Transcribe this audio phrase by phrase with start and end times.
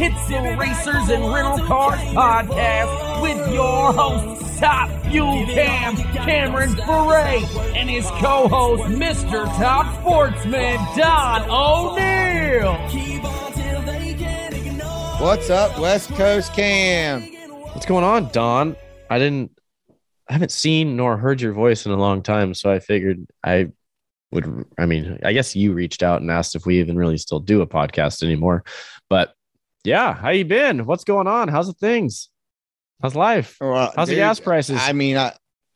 [0.00, 7.42] It's the Racers in Rental Cars podcast with your host, Top Fuel Cam, Cameron Ferré,
[7.76, 9.44] and his co-host, Mr.
[9.58, 12.78] Top Sportsman, Don O'Neill.
[15.20, 17.20] What's up, West Coast Cam?
[17.74, 18.74] What's going on, Don?
[19.10, 19.50] I didn't,
[20.30, 23.72] I haven't seen nor heard your voice in a long time, so I figured I
[24.32, 24.64] would.
[24.78, 27.60] I mean, I guess you reached out and asked if we even really still do
[27.62, 28.64] a podcast anymore,
[29.08, 29.34] but
[29.84, 30.84] yeah, how you been?
[30.86, 31.48] What's going on?
[31.48, 32.28] How's the things?
[33.00, 33.56] How's life?
[33.60, 34.78] Well, How's the gas prices?
[34.82, 35.32] I mean, I,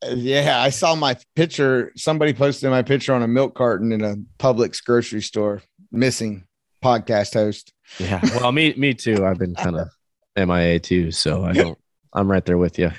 [0.08, 1.92] yeah, I saw my picture.
[1.96, 5.62] Somebody posted my picture on a milk carton in a Publix grocery store.
[5.92, 6.44] Missing
[6.82, 7.72] podcast host.
[7.98, 9.24] yeah, well, me, me too.
[9.24, 9.88] I've been kind of
[10.36, 11.78] MIA too, so I don't.
[12.12, 12.90] I'm right there with you.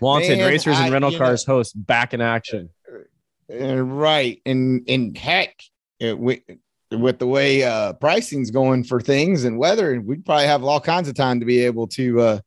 [0.00, 2.70] Wanted Man, racers and I- rental you know- cars host back in action.
[3.52, 5.62] Uh, right, and and heck,
[6.00, 6.40] it, with
[6.90, 11.08] with the way uh, pricing's going for things and weather, we'd probably have all kinds
[11.08, 12.38] of time to be able to uh,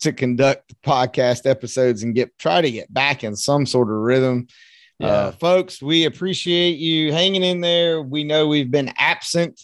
[0.00, 4.46] to conduct podcast episodes and get try to get back in some sort of rhythm.
[4.98, 5.08] Yeah.
[5.08, 8.02] Uh, folks, we appreciate you hanging in there.
[8.02, 9.60] We know we've been absent.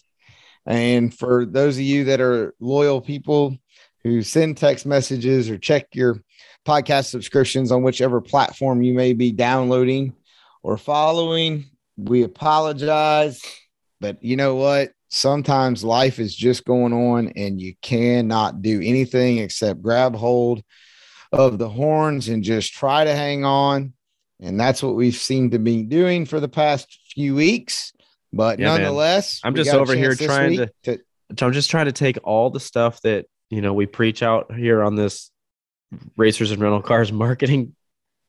[0.66, 3.56] And for those of you that are loyal people
[4.02, 6.22] who send text messages or check your
[6.66, 10.12] podcast subscriptions on whichever platform you may be downloading
[10.62, 13.42] or following, we apologize.
[14.00, 14.92] But you know what?
[15.10, 20.62] Sometimes life is just going on and you cannot do anything except grab hold
[21.32, 23.94] of the horns and just try to hang on.
[24.40, 27.92] And that's what we've seemed to be doing for the past few weeks.
[28.32, 28.82] But Yeah, man.
[28.82, 31.00] nonetheless, I'm just over here trying week to
[31.40, 34.82] I'm just trying to take all the stuff that you know we preach out here
[34.82, 35.30] on this
[36.16, 37.74] racers in rental cars marketing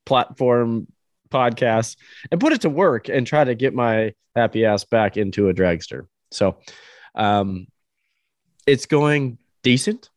[0.06, 0.88] platform
[1.32, 1.98] podcast
[2.32, 5.54] and put it to work and try to get my happy ass back into a
[5.54, 6.08] dragster.
[6.32, 6.58] So
[7.16, 7.68] um
[8.68, 10.10] it's going decent.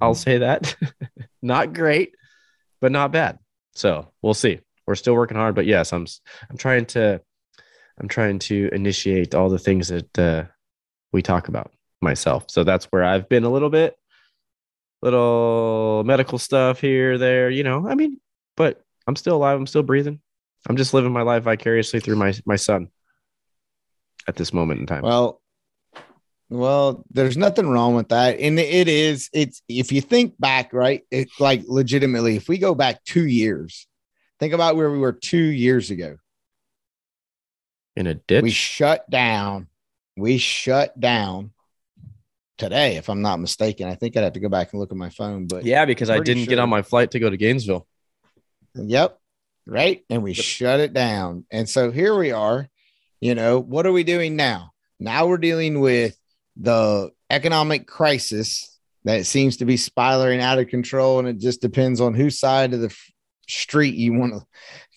[0.00, 0.76] I'll say that.
[1.42, 2.14] not great,
[2.80, 3.38] but not bad.
[3.74, 4.60] So we'll see.
[4.86, 6.06] We're still working hard, but yes, I'm
[6.48, 7.20] I'm trying to
[8.00, 10.44] I'm trying to initiate all the things that uh,
[11.12, 12.46] we talk about myself.
[12.48, 13.96] So that's where I've been a little bit,
[15.02, 17.86] little medical stuff here, there, you know.
[17.86, 18.18] I mean,
[18.56, 19.58] but I'm still alive.
[19.58, 20.20] I'm still breathing.
[20.68, 22.90] I'm just living my life vicariously through my my son
[24.28, 25.02] at this moment in time.
[25.02, 25.42] Well,
[26.48, 28.38] well, there's nothing wrong with that.
[28.38, 31.02] And it is, it's if you think back, right?
[31.10, 33.88] It's like legitimately, if we go back two years,
[34.38, 36.16] think about where we were two years ago.
[37.96, 38.42] in a ditch.
[38.44, 39.66] We shut down.
[40.16, 41.50] We shut down
[42.58, 43.88] today, if I'm not mistaken.
[43.88, 46.10] I think I'd have to go back and look at my phone, but yeah, because
[46.10, 47.86] I didn't get on my flight to go to Gainesville.
[48.74, 49.18] Yep.
[49.66, 50.04] Right.
[50.10, 51.44] And we shut it down.
[51.50, 52.68] And so here we are.
[53.20, 54.72] You know, what are we doing now?
[54.98, 56.16] Now we're dealing with
[56.56, 61.18] the economic crisis that seems to be spiraling out of control.
[61.18, 63.12] And it just depends on whose side of the f-
[63.48, 64.46] street you want to,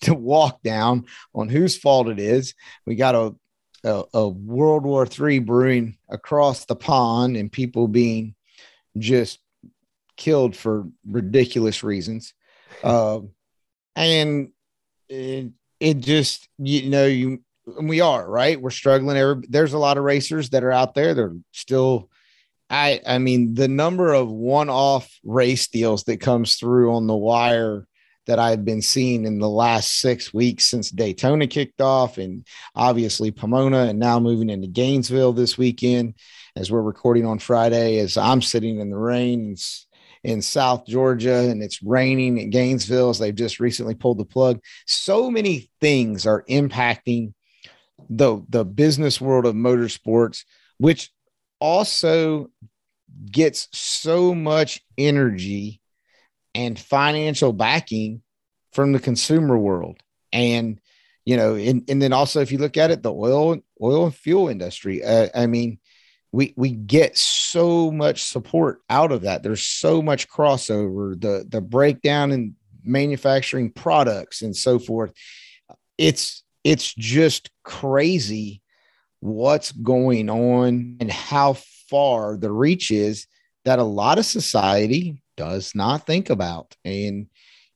[0.06, 2.54] to walk down, on whose fault it is.
[2.86, 3.34] We got a,
[3.84, 8.34] a, a World War III brewing across the pond and people being
[8.98, 9.38] just
[10.16, 12.34] killed for ridiculous reasons.
[12.82, 13.30] Um,
[13.96, 14.50] and
[15.08, 15.50] it,
[15.80, 17.42] it just you know you
[17.80, 18.60] we are right?
[18.60, 21.14] We're struggling every, there's a lot of racers that are out there.
[21.14, 22.10] They're still
[22.70, 27.86] i i mean the number of one-off race deals that comes through on the wire
[28.26, 33.30] that i've been seeing in the last six weeks since daytona kicked off and obviously
[33.30, 36.14] pomona and now moving into gainesville this weekend
[36.56, 39.54] as we're recording on friday as i'm sitting in the rain
[40.24, 44.60] in South Georgia and it's raining in Gainesville as they've just recently pulled the plug.
[44.86, 47.34] So many things are impacting
[48.10, 50.44] the the business world of motorsports,
[50.78, 51.10] which
[51.60, 52.50] also
[53.30, 55.80] gets so much energy
[56.54, 58.22] and financial backing
[58.72, 59.98] from the consumer world.
[60.32, 60.80] And
[61.24, 64.14] you know, and, and then also if you look at it, the oil oil and
[64.14, 65.04] fuel industry.
[65.04, 65.78] Uh, I mean,
[66.34, 69.44] we we get so much support out of that.
[69.44, 75.12] There's so much crossover, the the breakdown in manufacturing products and so forth.
[75.96, 78.62] It's it's just crazy
[79.20, 81.52] what's going on and how
[81.88, 83.28] far the reach is
[83.64, 86.74] that a lot of society does not think about.
[86.84, 87.28] And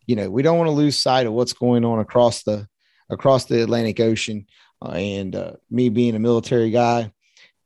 [0.05, 2.67] you know, we don't want to lose sight of what's going on across the
[3.09, 4.47] across the Atlantic Ocean.
[4.83, 7.13] Uh, and uh, me being a military guy,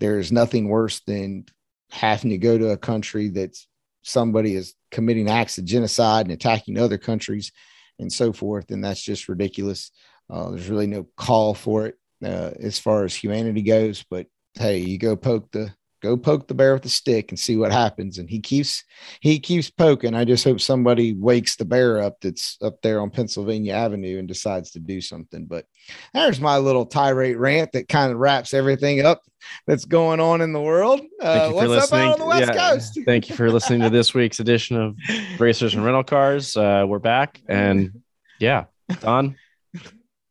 [0.03, 1.45] there's nothing worse than
[1.89, 3.69] having to go to a country that's
[4.03, 7.53] somebody is committing acts of genocide and attacking other countries
[8.01, 8.73] and so forth.
[8.73, 9.93] And that's just ridiculous.
[10.29, 11.95] Uh, there's really no call for it
[12.25, 15.73] uh, as far as humanity goes, but hey, you go poke the
[16.03, 18.19] go poke the bear with a stick and see what happens.
[18.19, 18.85] And he keeps
[19.21, 20.15] he keeps poking.
[20.15, 24.29] I just hope somebody wakes the bear up that's up there on Pennsylvania Avenue and
[24.29, 25.47] decides to do something.
[25.47, 25.67] But
[26.13, 29.23] there's my little tirade rant that kind of wraps everything up
[29.67, 31.01] that's going on in the world.
[31.21, 32.01] Uh, what's listening.
[32.01, 32.99] up out on the West yeah, Coast?
[33.07, 34.97] thank you for listening to this week's edition of
[35.39, 36.57] Racers in Rental Cars.
[36.57, 38.03] Uh, we're back, and
[38.41, 38.65] yeah,
[39.01, 39.37] Don,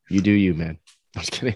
[0.10, 0.78] you do you, man.
[1.16, 1.56] I'm just kidding.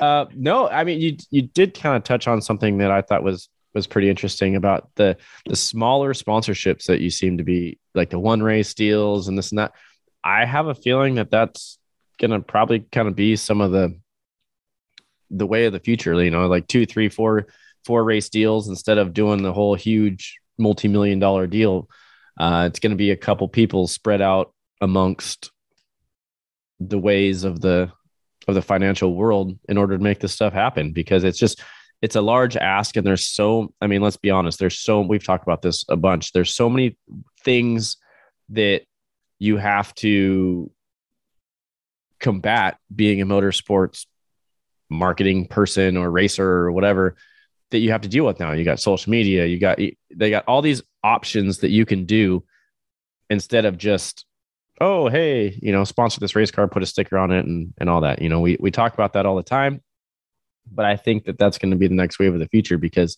[0.00, 3.22] Uh, no, I mean you you did kind of touch on something that I thought
[3.22, 5.16] was was pretty interesting about the
[5.46, 9.50] the smaller sponsorships that you seem to be like the one race deals and this
[9.50, 9.72] and that.
[10.22, 11.78] I have a feeling that that's
[12.20, 13.98] gonna probably kind of be some of the
[15.30, 16.22] the way of the future.
[16.22, 17.46] You know, like two, three, four,
[17.84, 21.88] four race deals instead of doing the whole huge multi million dollar deal.
[22.38, 25.50] Uh, it's going to be a couple people spread out amongst
[26.80, 27.90] the ways of the
[28.46, 31.62] of the financial world in order to make this stuff happen because it's just
[32.04, 35.24] it's a large ask and there's so i mean let's be honest there's so we've
[35.24, 36.32] talked about this a bunch.
[36.32, 36.98] There's so many
[37.42, 37.96] things
[38.50, 38.82] that
[39.38, 40.70] you have to
[42.20, 44.04] combat being a motorsports
[44.90, 47.16] marketing person or racer or whatever
[47.70, 48.52] that you have to deal with now.
[48.52, 49.78] You got social media you got
[50.14, 52.44] they got all these options that you can do
[53.30, 54.26] instead of just
[54.78, 57.88] oh hey you know sponsor this race car put a sticker on it and and
[57.88, 58.20] all that.
[58.20, 59.80] You know we we talk about that all the time
[60.70, 63.16] but i think that that's going to be the next wave of the future because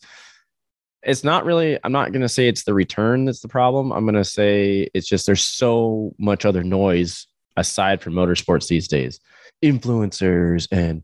[1.02, 3.92] it's not really i'm not going to say it's the return that's the problem.
[3.92, 7.26] I'm going to say it's just there's so much other noise
[7.56, 9.20] aside from motorsports these days.
[9.64, 11.02] Influencers and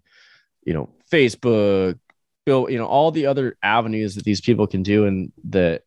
[0.64, 1.98] you know facebook
[2.44, 5.80] bill you know all the other avenues that these people can do and the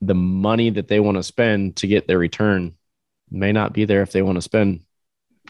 [0.00, 2.74] the money that they want to spend to get their return
[3.30, 4.80] may not be there if they want to spend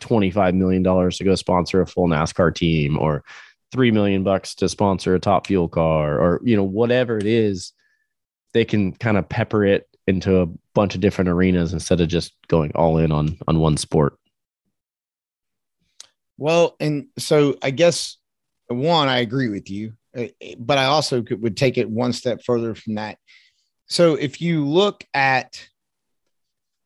[0.01, 3.25] $25 million to go sponsor a full NASCAR team or
[3.75, 7.73] 3 million bucks to sponsor a top fuel car or, you know, whatever it is,
[8.53, 12.35] they can kind of pepper it into a bunch of different arenas instead of just
[12.47, 14.17] going all in on, on one sport.
[16.39, 18.17] Well, and so I guess
[18.69, 22.45] one, I agree with you, eh, but I also could, would take it one step
[22.45, 23.19] further from that.
[23.87, 25.69] So if you look at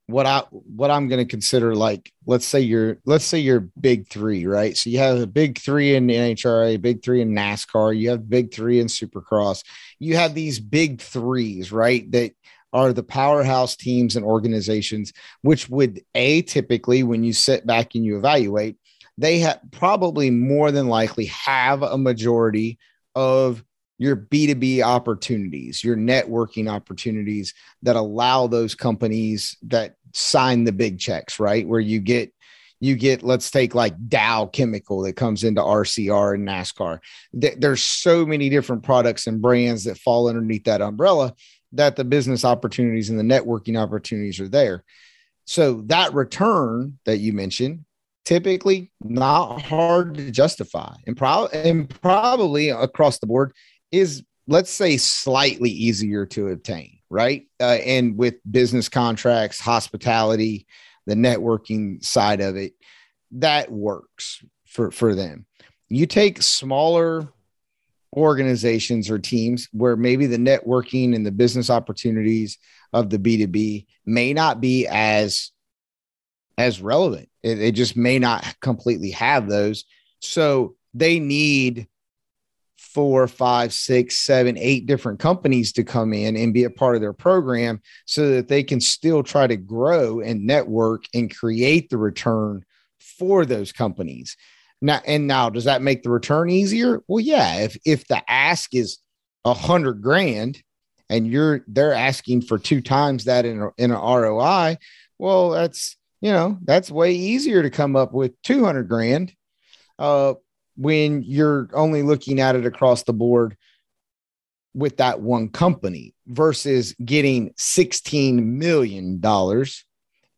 [0.09, 4.09] what I what I'm going to consider like let's say you're let's say you're big
[4.09, 4.77] three, right?
[4.77, 8.53] So you have a big three in NHRA, big three in NASCAR, you have big
[8.53, 9.63] three in Supercross.
[9.99, 12.11] You have these big threes, right?
[12.11, 12.33] That
[12.73, 15.13] are the powerhouse teams and organizations,
[15.43, 18.77] which would a typically when you sit back and you evaluate,
[19.19, 22.79] they have probably more than likely have a majority
[23.15, 23.63] of
[23.99, 27.53] your B2B opportunities, your networking opportunities
[27.83, 31.67] that allow those companies that sign the big checks, right?
[31.67, 32.33] Where you get
[32.81, 37.01] you get let's take like Dow Chemical that comes into RCR and NASCAR.
[37.33, 41.35] There's so many different products and brands that fall underneath that umbrella
[41.73, 44.85] that the business opportunities and the networking opportunities are there.
[45.45, 47.85] So that return that you mentioned
[48.25, 53.53] typically not hard to justify and, pro- and probably across the board
[53.91, 57.47] is let's say slightly easier to obtain right?
[57.61, 60.67] Uh, and with business contracts hospitality
[61.07, 62.75] the networking side of it
[63.33, 65.47] that works for for them.
[65.89, 67.29] You take smaller
[68.17, 72.59] organizations or teams where maybe the networking and the business opportunities
[72.93, 75.51] of the b2b may not be as
[76.57, 77.29] as relevant.
[77.43, 79.85] It, it just may not completely have those.
[80.21, 81.87] So they need
[82.99, 87.01] four, five, six, seven, eight different companies to come in and be a part of
[87.01, 91.97] their program so that they can still try to grow and network and create the
[91.97, 92.65] return
[92.99, 94.37] for those companies.
[94.83, 97.05] Now, and now does that make the return easier?
[97.07, 97.59] Well, yeah.
[97.59, 98.99] If if the ask is
[99.45, 100.61] a hundred grand
[101.09, 104.77] and you're they're asking for two times that in a, in an ROI,
[105.19, 109.33] well, that's you know that's way easier to come up with 200 grand
[110.01, 110.35] uh,
[110.79, 113.57] when you're only looking at it across the board
[114.75, 119.21] with that one company versus getting $16 million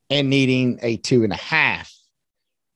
[0.08, 1.92] and needing a two and a half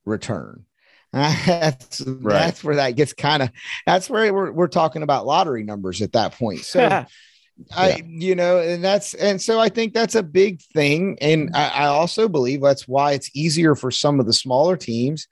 [0.05, 0.65] return.
[1.11, 2.33] that's right.
[2.33, 3.49] that's where that gets kind of
[3.85, 6.59] that's where we're, we're talking about lottery numbers at that point.
[6.59, 7.05] So yeah.
[7.75, 11.17] I, you know, and that's, and so I think that's a big thing.
[11.21, 15.27] And I, I also believe that's why it's easier for some of the smaller teams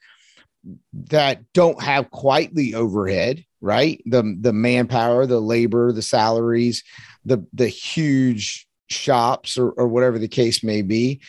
[1.08, 4.02] that don't have quite the overhead, right?
[4.06, 6.82] The the manpower, the labor, the salaries,
[7.24, 11.20] the the huge shops or, or whatever the case may be.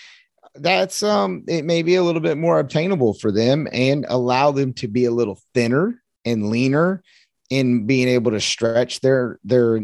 [0.56, 4.74] That's um it may be a little bit more obtainable for them and allow them
[4.74, 7.04] to be a little thinner and leaner
[7.50, 9.80] in being able to stretch their their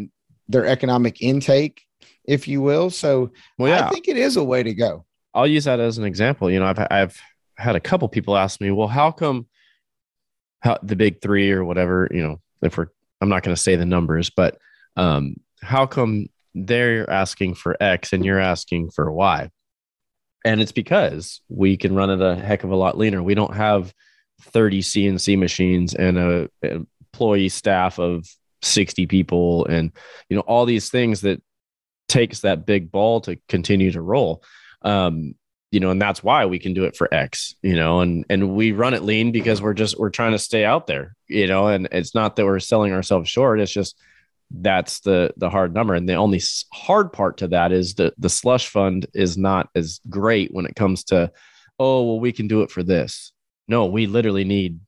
[0.47, 1.81] their economic intake,
[2.25, 2.89] if you will.
[2.89, 5.05] So Well, yeah, I think it is a way to go.
[5.33, 6.51] I'll use that as an example.
[6.51, 7.21] You know, I've I've
[7.61, 9.47] had a couple people ask me, well, how come
[10.59, 12.87] how the big three or whatever, you know, if we're
[13.19, 14.57] I'm not going to say the numbers, but
[14.95, 19.49] um, how come they're asking for X and you're asking for Y?
[20.43, 23.21] And it's because we can run it a heck of a lot leaner.
[23.21, 23.93] We don't have
[24.41, 26.81] 30 CNC machines and a, a
[27.13, 28.25] employee staff of
[28.61, 29.91] 60 people and
[30.29, 31.41] you know all these things that
[32.07, 34.43] takes that big ball to continue to roll
[34.83, 35.33] um
[35.71, 38.53] you know and that's why we can do it for x you know and and
[38.55, 41.67] we run it lean because we're just we're trying to stay out there you know
[41.67, 43.59] and it's not that we're selling ourselves short.
[43.59, 43.97] It's just
[44.53, 45.93] that's the the hard number.
[45.93, 46.41] And the only
[46.73, 50.75] hard part to that is that the slush fund is not as great when it
[50.75, 51.31] comes to
[51.79, 53.31] oh well we can do it for this.
[53.67, 54.79] No we literally need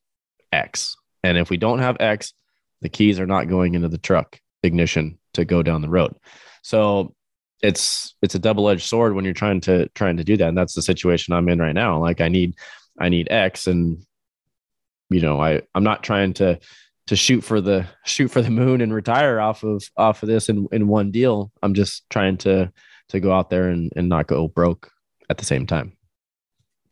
[0.51, 0.95] x.
[1.23, 2.33] And if we don't have x
[2.81, 6.15] the keys are not going into the truck ignition to go down the road.
[6.61, 7.15] So
[7.63, 10.49] it's it's a double-edged sword when you're trying to trying to do that.
[10.49, 11.99] And that's the situation i'm in right now.
[11.99, 12.55] Like i need
[12.99, 14.05] i need x and
[15.09, 16.59] you know i i'm not trying to
[17.07, 20.49] to shoot for the shoot for the moon and retire off of off of this
[20.49, 21.51] in in one deal.
[21.63, 22.71] I'm just trying to
[23.09, 24.91] to go out there and and not go broke
[25.29, 25.97] at the same time.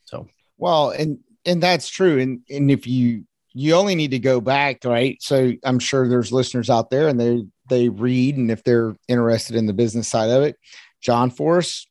[0.06, 0.28] So.
[0.58, 2.20] Well, and and that's true.
[2.20, 5.18] And and if you you only need to go back, right?
[5.22, 9.56] So I'm sure there's listeners out there and they they read and if they're interested
[9.56, 10.58] in the business side of it,
[11.02, 11.88] John Force,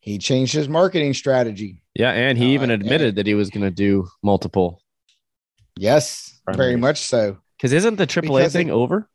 [0.00, 1.82] he changed his marketing strategy.
[1.94, 4.80] yeah and he Uh, even admitted and- that he was going to do multiple
[5.76, 7.38] Yes, very much so.
[7.56, 9.08] because isn't the aaa Because thing it- over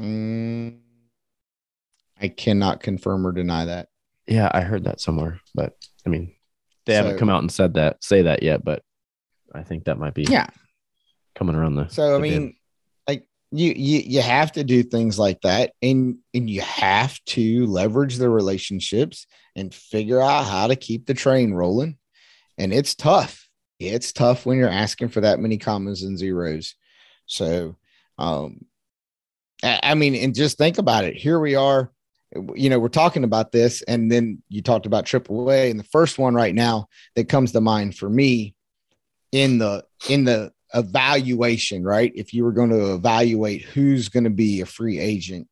[0.00, 0.78] Mm,
[2.20, 3.88] I cannot confirm or deny that.
[4.26, 6.34] yeah i heard that somewhere but i mean
[6.84, 8.82] they haven't come out and said that say that yet but
[9.54, 10.48] i think that might be Yeah.
[11.36, 12.42] Coming around the So I the bin.
[12.42, 12.56] mean,
[13.06, 17.66] like you you you have to do things like that, and and you have to
[17.66, 21.96] leverage the relationships and figure out how to keep the train rolling.
[22.58, 23.48] And it's tough.
[23.78, 26.74] It's tough when you're asking for that many commas and zeros.
[27.26, 27.76] So,
[28.18, 28.64] um,
[29.62, 31.16] I, I mean, and just think about it.
[31.16, 31.92] Here we are.
[32.54, 36.18] You know, we're talking about this, and then you talked about AAA, and the first
[36.18, 38.54] one right now that comes to mind for me
[39.32, 42.12] in the in the evaluation, right?
[42.14, 45.48] If you were going to evaluate who's going to be a free agent,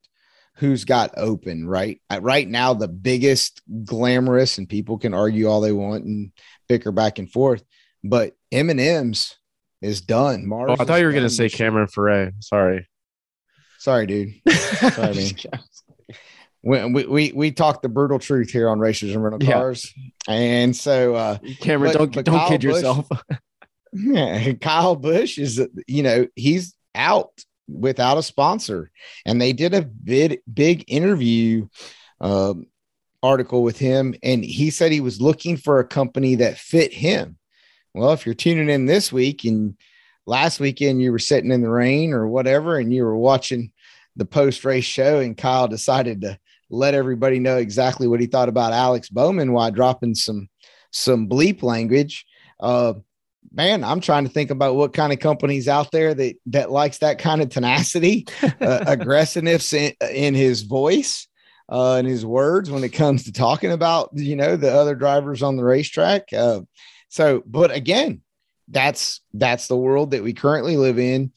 [0.57, 2.01] who's got open, right?
[2.21, 6.31] Right now, the biggest glamorous, and people can argue all they want and
[6.69, 7.65] bicker back and forth,
[8.05, 9.37] but M&M's
[9.83, 10.47] is done.
[10.47, 12.33] Mars oh i thought you were going to say cameron Ferre.
[12.41, 12.89] sorry
[13.79, 14.33] Sorry, dude.
[14.95, 15.37] Sorry.
[16.63, 19.53] We, we, we, talk the brutal truth here on Racers and Rental Yeah.
[19.53, 19.93] Cars.
[20.27, 23.07] And so, uh, cameron But- don't but don't Kyle kid Busch- yourself
[23.95, 27.31] Yeah, Kyle Busch is, you know, he's out
[27.69, 28.91] without a sponsor,
[29.25, 31.69] and they did a big, big interview
[32.21, 32.67] um,
[33.23, 37.39] article with him, and he said he was looking for a company that fit him.
[37.95, 39.77] Well, if you're tuning in this week and
[40.27, 43.73] last weekend you were sitting in the rain or whatever, and you were watching
[44.17, 46.39] the post race show, and Kyle decided to
[46.71, 50.49] let everybody know exactly what he thought about Alex Bowman while dropping some
[50.91, 52.27] some bleep language.
[52.59, 52.95] Uh,
[53.53, 56.99] man, I'm trying to think about what kind of companies out there that that likes
[56.99, 58.49] that kind of tenacity, uh,
[58.87, 61.29] aggressiveness in, in his voice,
[61.71, 65.43] uh, and his words when it comes to talking about you know the other drivers
[65.43, 66.33] on the racetrack.
[66.33, 66.61] Uh,
[67.09, 68.23] so, but again,
[68.69, 71.33] that's that's the world that we currently live in.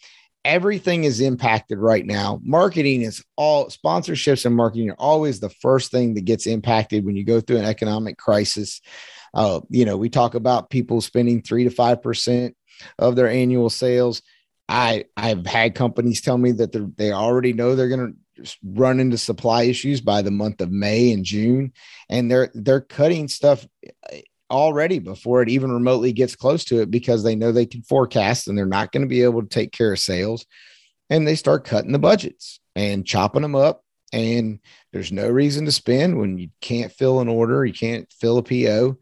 [0.46, 2.40] Everything is impacted right now.
[2.42, 7.18] Marketing is all sponsorships and marketing are always the first thing that gets impacted when
[7.18, 8.82] you go through an economic crisis.
[9.38, 12.58] Uh, you know, we talk about people spending three to five percent
[12.98, 14.24] of their annual sales.
[14.68, 19.18] I I've had companies tell me that they already know they're going to run into
[19.18, 21.72] supply issues by the month of May and June,
[22.10, 23.66] and they're they're cutting stuff
[24.12, 24.18] uh,
[24.50, 28.48] already before it even remotely gets close to it because they know they can forecast
[28.48, 30.48] and they're not going to be able to take care of sales,
[31.12, 33.84] and they start cutting the budgets and chopping them up.
[34.12, 34.62] And
[34.94, 38.44] there's no reason to spend when you can't fill an order, you can't fill a
[38.44, 38.98] PO.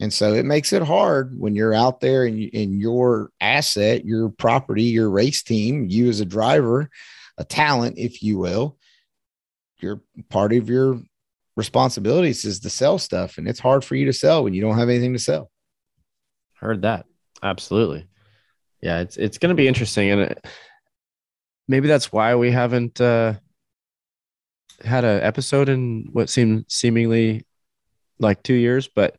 [0.00, 4.84] And so it makes it hard when you're out there and your asset, your property,
[4.84, 6.88] your race team, you as a driver,
[7.36, 8.78] a talent, if you will,
[9.80, 11.00] you're part of your
[11.56, 13.38] responsibilities is to sell stuff.
[13.38, 15.50] And it's hard for you to sell when you don't have anything to sell.
[16.54, 17.06] Heard that.
[17.42, 18.06] Absolutely.
[18.80, 20.40] Yeah, it's it's going to be interesting, and
[21.66, 23.34] maybe that's why we haven't uh,
[24.84, 27.44] had an episode in what seemed seemingly
[28.20, 28.88] like two years.
[28.88, 29.16] But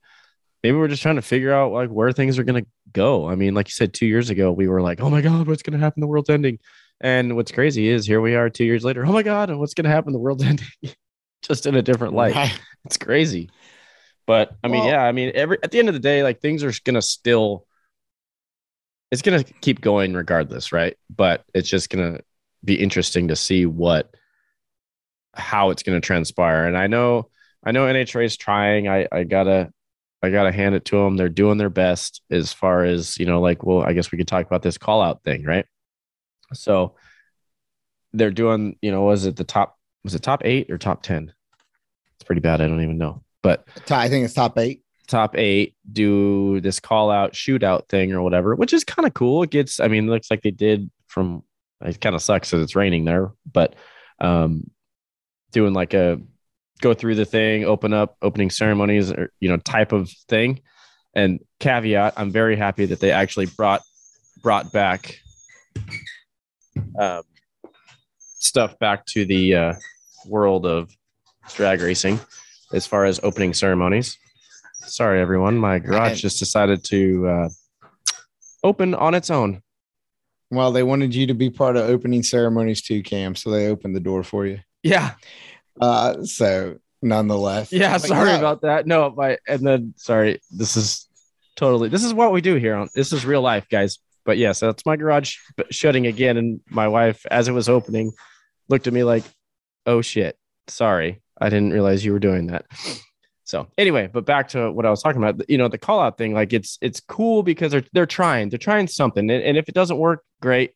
[0.64, 3.28] maybe we're just trying to figure out like where things are going to go.
[3.28, 5.64] I mean, like you said, two years ago we were like, "Oh my god, what's
[5.64, 6.02] going to happen?
[6.02, 6.60] The world's ending,"
[7.02, 9.06] And what's crazy is here we are two years later.
[9.06, 10.14] Oh my God, what's going to happen?
[10.14, 10.68] The world's ending
[11.42, 12.36] just in a different light.
[12.36, 12.60] Right.
[12.86, 13.50] It's crazy.
[14.28, 16.42] But I mean, Well- yeah, I mean, every at the end of the day, like
[16.42, 17.66] things are going to still,
[19.12, 20.96] it's going to keep going regardless, right?
[21.16, 22.24] But it's just going to
[22.64, 24.14] be interesting to see what,
[25.34, 26.66] how it's going to transpire.
[26.68, 27.30] And I know,
[27.64, 28.88] I know NHRA is trying.
[28.88, 29.72] I, I gotta,
[30.22, 31.18] I gotta hand it to them.
[31.18, 33.40] They're doing their best as far as you know.
[33.42, 35.66] Like, well, I guess we could talk about this call out thing, right?
[36.54, 36.96] So
[38.14, 39.78] they're doing, you know, was it the top?
[40.04, 41.34] Was it top eight or top ten?
[42.16, 42.62] It's pretty bad.
[42.62, 44.84] I don't even know, but I think it's top eight.
[45.08, 49.44] top eight do this call out shootout thing or whatever, which is kind of cool.
[49.44, 51.44] It gets, I mean, it looks like they did from,
[51.82, 53.76] it kind of sucks that it's raining there, but
[54.20, 54.70] um,
[55.52, 56.20] doing like a
[56.82, 60.62] go through the thing, open up opening ceremonies or, you know, type of thing.
[61.14, 63.82] And caveat, I'm very happy that they actually brought,
[64.42, 65.20] brought back
[66.98, 67.24] um,
[68.20, 69.74] stuff back to the uh,
[70.28, 70.90] world of
[71.54, 72.20] drag racing
[72.74, 74.18] as far as opening ceremonies.
[74.74, 75.58] Sorry, everyone.
[75.58, 77.50] My garage just decided to uh,
[78.64, 79.62] open on its own.
[80.52, 83.36] Well, they wanted you to be part of opening ceremonies too, Cam.
[83.36, 84.60] So they opened the door for you.
[84.82, 85.12] Yeah.
[85.80, 87.98] Uh, so nonetheless, Yeah.
[87.98, 88.86] Sorry yeah, about that.
[88.86, 91.08] No, my, and then, sorry, this is
[91.56, 92.76] totally, this is what we do here.
[92.76, 94.00] On This is real life, guys.
[94.26, 95.38] But yes, that's my garage
[95.72, 96.38] shutting again.
[96.38, 98.12] And my wife, as it was opening,
[98.68, 99.24] looked at me like,
[99.86, 101.22] oh shit, sorry.
[101.42, 102.66] I didn't realize you were doing that.
[103.46, 106.18] So anyway, but back to what I was talking about, you know, the call out
[106.20, 109.28] thing, like it's it's cool because they're they're trying, they're trying something.
[109.28, 110.74] And, and if it doesn't work, great.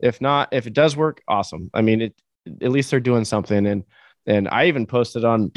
[0.00, 1.70] If not, if it does work, awesome.
[1.72, 2.14] I mean, it
[2.62, 3.66] at least they're doing something.
[3.66, 3.84] And
[4.26, 5.52] and I even posted on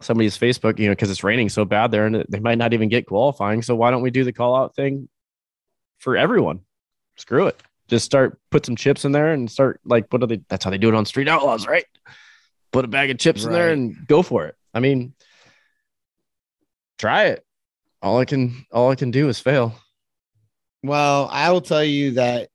[0.00, 2.88] somebody's Facebook, you know, because it's raining so bad there and they might not even
[2.88, 3.62] get qualifying.
[3.62, 5.08] So why don't we do the call out thing
[5.98, 6.60] for everyone?
[7.16, 7.60] Screw it.
[7.88, 10.70] Just start put some chips in there and start like what are they that's how
[10.70, 11.86] they do it on street outlaws, right?
[12.70, 14.54] Put a bag of chips in there and go for it.
[14.74, 15.14] I mean,
[16.98, 17.44] try it.
[18.02, 19.74] All I can all I can do is fail.
[20.82, 22.50] Well, I will tell you that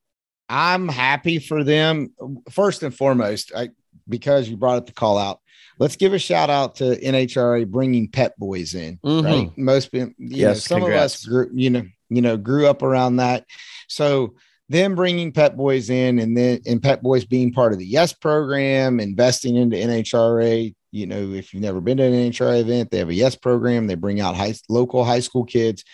[0.48, 2.14] I'm happy for them.
[2.50, 3.70] First and foremost, I,
[4.08, 5.40] because you brought up the call out,
[5.78, 8.98] let's give a shout out to NHRA bringing Pep Boys in.
[9.04, 9.24] Mhm.
[9.24, 11.14] Right, most you know, some congrats.
[11.14, 13.44] of us grew, you know, you know, grew up around that.
[13.88, 14.34] So
[14.68, 18.12] them bringing Pep Boys in, and then and Pep Boys being part of the Yes
[18.12, 20.74] program, investing into NHRA.
[20.90, 23.86] You know, if you've never been to an NHRA event, they have a Yes program.
[23.86, 25.84] They bring out high, local high school kids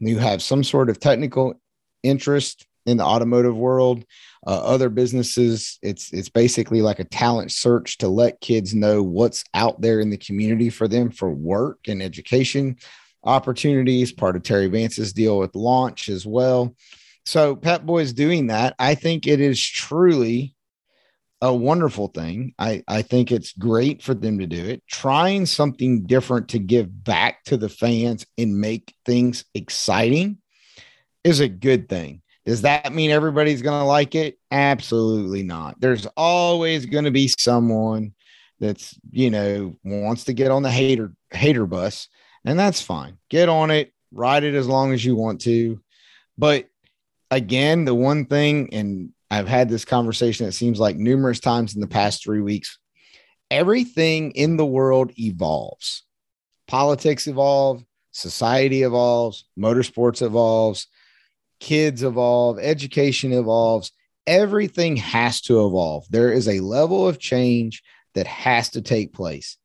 [0.00, 1.54] who have some sort of technical
[2.02, 4.04] interest in the automotive world.
[4.46, 9.44] Uh, other businesses, it's it's basically like a talent search to let kids know what's
[9.54, 12.76] out there in the community for them for work and education
[13.24, 14.12] opportunities.
[14.12, 16.76] Part of Terry Vance's deal with launch as well.
[17.24, 20.54] So Pep Boys doing that, I think it is truly
[21.40, 22.54] a wonderful thing.
[22.58, 24.82] I, I think it's great for them to do it.
[24.90, 30.38] Trying something different to give back to the fans and make things exciting
[31.22, 32.22] is a good thing.
[32.46, 34.38] Does that mean everybody's going to like it?
[34.50, 35.80] Absolutely not.
[35.80, 38.12] There's always going to be someone
[38.60, 42.08] that's, you know, wants to get on the hater hater bus,
[42.44, 43.18] and that's fine.
[43.30, 45.80] Get on it, ride it as long as you want to.
[46.36, 46.68] But
[47.30, 51.80] again, the one thing, and I've had this conversation, it seems like numerous times in
[51.80, 52.78] the past three weeks,
[53.50, 56.04] everything in the world evolves.
[56.68, 60.86] Politics evolve, society evolves, motorsports evolves,
[61.64, 63.90] kids evolve, education evolves.
[64.26, 66.04] Everything has to evolve.
[66.10, 67.82] There is a level of change
[68.14, 69.56] that has to take place.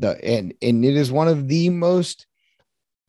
[0.00, 2.26] The and and it is one of the most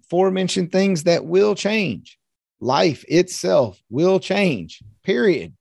[0.09, 2.19] forementioned things that will change.
[2.59, 4.83] Life itself will change.
[5.03, 5.53] Period.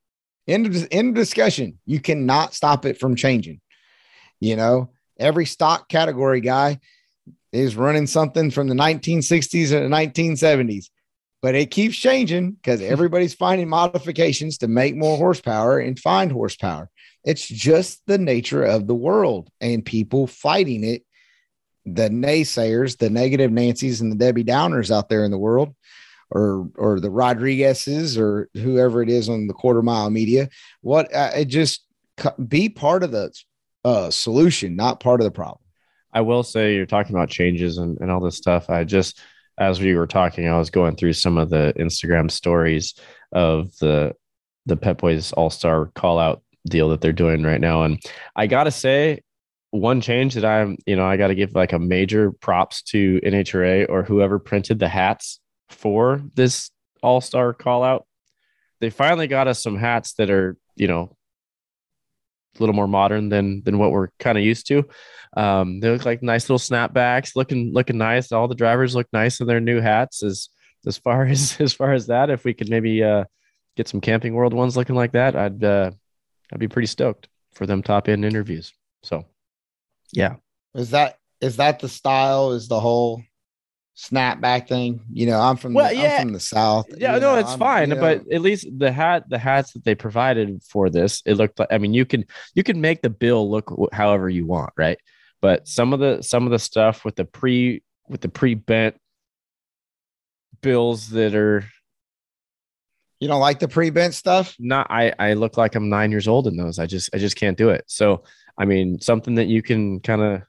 [0.47, 1.79] End of, end of discussion.
[1.87, 3.61] You cannot stop it from changing.
[4.39, 6.79] You know, every stock category guy
[7.53, 10.91] is running something from the 1960s and the 1970s,
[11.47, 16.91] but it keeps changing because everybody's finding modifications to make more horsepower and find horsepower.
[17.23, 21.05] It's just the nature of the world and people fighting it.
[21.85, 25.73] The naysayers, the negative Nancy's and the Debbie Downers out there in the world,
[26.33, 30.49] or or the Rodriguez's or whoever it is on the quarter mile media.
[30.81, 31.87] What uh, it just
[32.49, 33.33] be part of the
[33.85, 35.61] uh, solution, not part of the problem.
[36.13, 38.69] I will say you're talking about changes and, and all this stuff.
[38.69, 39.21] I just,
[39.59, 42.95] as we were talking, I was going through some of the Instagram stories
[43.33, 44.15] of the
[44.67, 48.01] the Pep Boys All Star call out deal that they're doing right now, and
[48.35, 49.21] I gotta say,
[49.71, 53.21] one change that I'm, you know, I got to give like a major props to
[53.21, 56.71] NHRA or whoever printed the hats for this
[57.03, 58.07] All Star call out.
[58.81, 61.16] They finally got us some hats that are, you know,
[62.59, 64.85] a little more modern than than what we're kind of used to.
[65.37, 68.33] Um, they look like nice little snapbacks, looking looking nice.
[68.33, 70.23] All the drivers look nice in their new hats.
[70.23, 70.49] As
[70.87, 73.25] as far as as far as that, if we could maybe uh,
[73.77, 75.91] get some Camping World ones looking like that, I'd uh,
[76.53, 78.73] I'd be pretty stoked for them top end interviews.
[79.03, 79.25] So,
[80.13, 80.37] yeah,
[80.75, 82.53] is that is that the style?
[82.53, 83.23] Is the whole
[83.97, 85.01] snapback thing?
[85.13, 86.17] You know, I'm from Well, the, yeah.
[86.17, 86.87] I'm from the south.
[86.97, 87.89] yeah, you no, know, it's I'm- fine.
[87.89, 91.35] you know, But at least the hat, the hats that they provided for this, it
[91.35, 91.69] looked like.
[91.71, 94.99] I mean, you can you can make the bill look however you want, right?
[95.41, 98.97] But some of the some of the stuff with the pre with the pre bent
[100.63, 101.65] bills that are
[103.21, 104.55] you don't like the pre-bent stuff.
[104.59, 106.79] not I I look like I'm 9 years old in those.
[106.79, 107.85] I just I just can't do it.
[107.87, 108.25] So,
[108.59, 110.43] I mean, something that you can kind of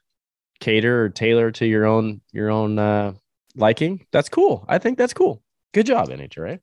[0.60, 3.12] cater or tailor to your own your own uh
[3.54, 4.06] liking.
[4.12, 4.64] That's cool.
[4.68, 5.42] I think that's cool.
[5.72, 6.60] Good job NHRA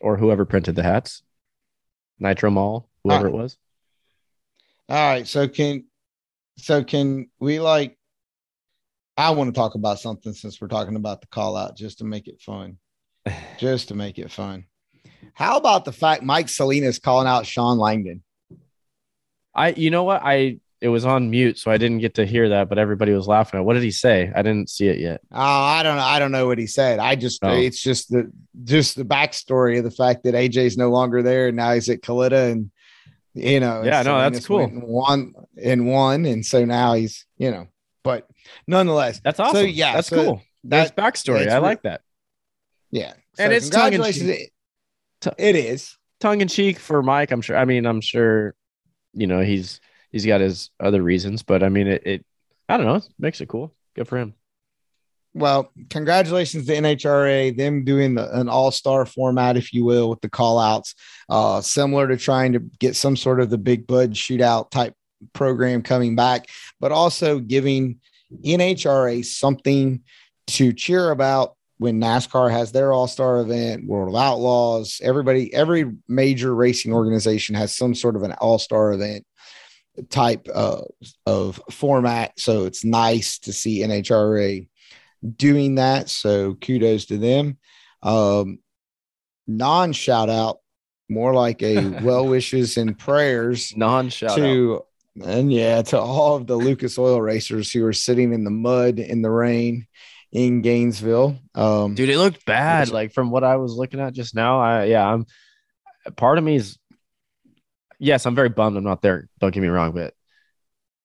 [0.00, 1.22] or whoever printed the hats.
[2.18, 3.56] Nitro Mall, whoever it was.
[4.88, 5.84] All right, so can
[6.56, 7.96] so can we like?
[9.16, 12.04] I want to talk about something since we're talking about the call out, just to
[12.04, 12.78] make it fun,
[13.58, 14.64] just to make it fun.
[15.34, 18.22] How about the fact Mike Salinas calling out Shawn Langdon?
[19.54, 20.22] I you know what?
[20.24, 23.26] I it was on mute, so I didn't get to hear that, but everybody was
[23.26, 24.30] laughing at what did he say?
[24.34, 25.20] I didn't see it yet.
[25.32, 26.02] Oh, I don't know.
[26.04, 26.98] I don't know what he said.
[27.00, 27.50] I just Oh.
[27.52, 28.30] it's just the
[28.64, 32.00] just the backstory of the fact that AJ's no longer there and now he's at
[32.02, 32.70] Kalitta and
[33.34, 33.82] you know.
[33.84, 34.66] Yeah, no, that's cool.
[34.68, 37.66] one and one and so now he's you know,
[38.04, 38.28] but
[38.66, 39.56] nonetheless, That's awesome.
[39.56, 40.42] So yeah, that's so cool.
[40.64, 41.48] That's backstory.
[41.48, 42.02] I like that.
[42.90, 44.22] yeah, And it's tongue in cheek.
[44.22, 44.50] It-
[45.36, 45.96] It is.
[46.20, 47.30] Tongue in cheek for Mike.
[47.32, 47.56] I'm sure.
[47.56, 48.54] I mean, I'm sure.
[49.14, 52.06] You know, he's he's got his other reasons, but I mean, it.
[52.06, 52.24] it
[52.68, 52.96] I don't know.
[52.96, 53.74] It makes it cool.
[53.96, 54.34] Good for him.
[55.34, 60.20] Well, congratulations to NHRA, them doing the, an all star format, if you will, with
[60.20, 60.94] the call outs,
[61.28, 64.94] uh, similar to trying to get some sort of the big bud shootout type
[65.32, 66.48] program coming back,
[66.80, 68.00] but also giving
[68.44, 70.02] NHRA something
[70.48, 75.92] to cheer about when NASCAR has their all star event, World of Outlaws, everybody, every
[76.08, 79.24] major racing organization has some sort of an all star event
[80.10, 80.82] type uh,
[81.26, 82.38] of format.
[82.38, 84.68] So it's nice to see NHRA
[85.36, 86.08] doing that.
[86.08, 87.58] So kudos to them.
[88.02, 88.58] Um,
[89.46, 90.58] non shout out,
[91.08, 94.36] more like a well wishes and prayers Non shout out.
[94.36, 94.84] to
[95.24, 99.00] and yeah to all of the Lucas Oil racers who are sitting in the mud
[99.00, 99.86] in the rain
[100.30, 101.38] in Gainesville.
[101.54, 102.90] Um, Dude, it looked bad.
[102.90, 104.60] Like from what I was looking at just now.
[104.60, 105.26] I yeah, I'm
[106.16, 106.78] part of me is
[107.98, 109.28] yes, I'm very bummed I'm not there.
[109.40, 110.14] Don't get me wrong, but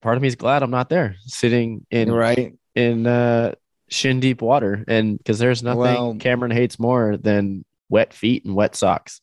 [0.01, 2.53] part of me is glad I'm not there, sitting in right.
[2.75, 3.53] in uh
[3.89, 4.83] shin deep water.
[4.87, 9.21] And because there's nothing Well- Cameron hates more than wet feet and wet socks.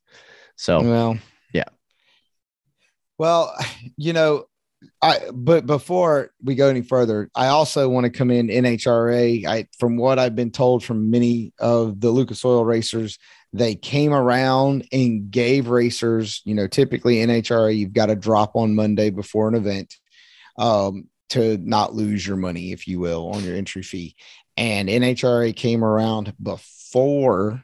[0.57, 1.19] So Well.
[1.53, 1.65] Yeah.
[3.19, 3.55] Well,
[3.97, 4.47] you know,
[5.03, 9.45] I but before we go any further, I also want to come in NHRA.
[9.47, 13.19] I from what I've been told from many of the Lucas Oil racers,
[13.53, 18.75] they came around and gave racers, you know, typically NHRA, you've got to drop on
[18.75, 19.97] Monday before an event
[20.57, 24.15] um, to not lose your money, if you will, on your entry fee.
[24.57, 27.63] And NHRA came around before,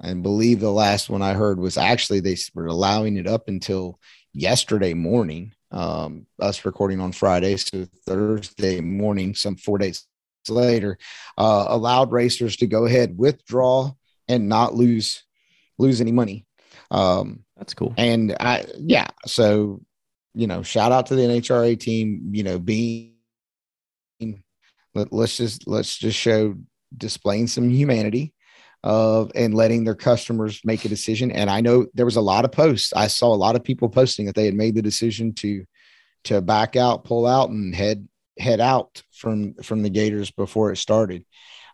[0.00, 3.98] I believe the last one I heard was actually they were allowing it up until
[4.32, 5.52] yesterday morning.
[5.70, 10.06] Um, us recording on Friday, so Thursday morning, some four days
[10.48, 10.96] later,
[11.36, 13.92] uh, allowed racers to go ahead, withdraw,
[14.28, 15.24] and not lose
[15.78, 16.46] lose any money.
[16.90, 17.94] Um, that's cool.
[17.96, 19.80] and I, yeah, so
[20.34, 22.30] you know, shout out to the NHRA team.
[22.32, 23.14] You know, being
[24.94, 26.54] let, let's just let's just show
[26.96, 28.34] displaying some humanity
[28.84, 31.30] of and letting their customers make a decision.
[31.32, 32.92] And I know there was a lot of posts.
[32.94, 35.64] I saw a lot of people posting that they had made the decision to
[36.24, 38.06] to back out, pull out, and head
[38.38, 41.24] head out from from the Gators before it started.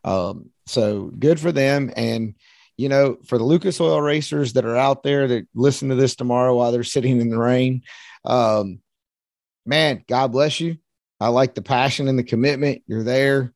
[0.04, 1.92] Um, so good for them.
[1.96, 2.34] And
[2.76, 6.16] you know, for the Lucas Oil racers that are out there that listen to this
[6.16, 7.82] tomorrow while they're sitting in the rain,
[8.24, 8.80] um,
[9.64, 10.78] man, God bless you.
[11.20, 12.82] I like the passion and the commitment.
[12.86, 13.52] You're there,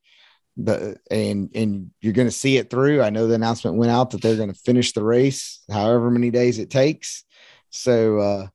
[0.56, 3.02] the and and you're going to see it through.
[3.02, 6.30] I know the announcement went out that they're going to finish the race, however many
[6.30, 7.24] days it takes.
[7.70, 8.46] So, uh,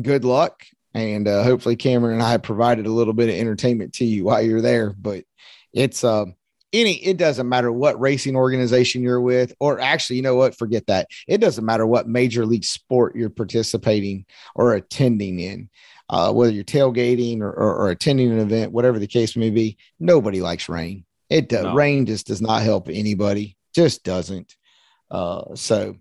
[0.00, 0.62] good luck,
[0.94, 4.42] and uh, hopefully, Cameron and I provided a little bit of entertainment to you while
[4.42, 4.90] you're there.
[4.90, 5.24] But
[5.72, 6.34] it's um
[6.72, 10.86] any it doesn't matter what racing organization you're with or actually you know what forget
[10.86, 11.08] that.
[11.26, 15.68] It doesn't matter what major league sport you're participating or attending in
[16.08, 19.76] uh, whether you're tailgating or, or, or attending an event whatever the case may be
[19.98, 21.04] nobody likes rain.
[21.28, 21.74] It does No.
[21.74, 24.54] rain just does not help anybody just doesn't.
[25.10, 25.96] Uh, so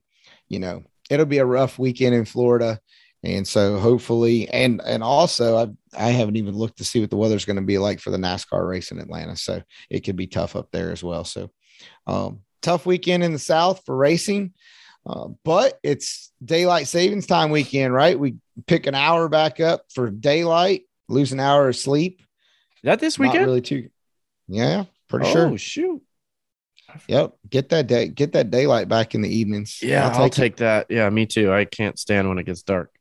[0.47, 2.79] you know it'll be a rough weekend in florida
[3.23, 5.67] And so hopefully, and and also I
[6.07, 8.17] I haven't even looked to see what the weather's going to be like for the
[8.17, 9.35] NASCAR race in Atlanta.
[9.35, 11.25] So it could be tough up there as well.
[11.25, 11.49] So
[12.07, 14.53] um, tough weekend in the South for racing.
[15.05, 18.19] Uh, but it's daylight savings time weekend, right?
[18.19, 18.35] We
[18.67, 22.21] pick an hour back up for daylight, lose an hour of sleep.
[22.21, 23.41] Is that this weekend?
[23.41, 23.89] Not really too.
[24.47, 25.47] Yeah, pretty oh, sure.
[25.47, 26.01] Oh shoot.
[27.07, 27.35] Yep.
[27.49, 29.79] Get that day, get that daylight back in the evenings.
[29.81, 30.87] Yeah, I'll take, that.
[30.89, 31.51] Yeah, me too.
[31.51, 32.91] I can't stand when it gets dark.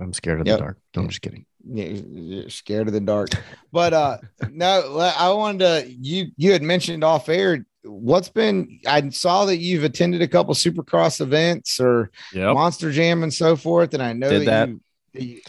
[0.00, 0.58] I'm scared of Yep.
[0.58, 0.78] the dark.
[0.96, 1.46] No, I'm just kidding.
[1.66, 3.30] Yeah, you're scared of the dark.
[3.72, 4.18] But uh
[4.50, 9.58] no, I wanted to you you had mentioned off air what's been I saw that
[9.58, 12.54] you've attended a couple supercross events or Yep.
[12.54, 13.94] monster jam and so forth.
[13.94, 14.80] And I know Did that, You,
[15.14, 15.40] you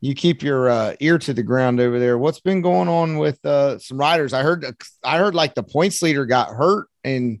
[0.00, 2.18] you keep your uh, ear to the ground over there.
[2.18, 4.32] What's been going on with uh, some riders?
[4.32, 4.64] I heard
[5.04, 7.40] I heard like the points leader got hurt and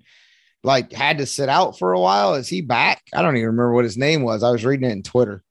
[0.62, 2.34] like had to sit out for a while.
[2.34, 3.02] Is he back?
[3.12, 4.44] I don't even remember what his name was.
[4.44, 5.42] I was reading it in Twitter.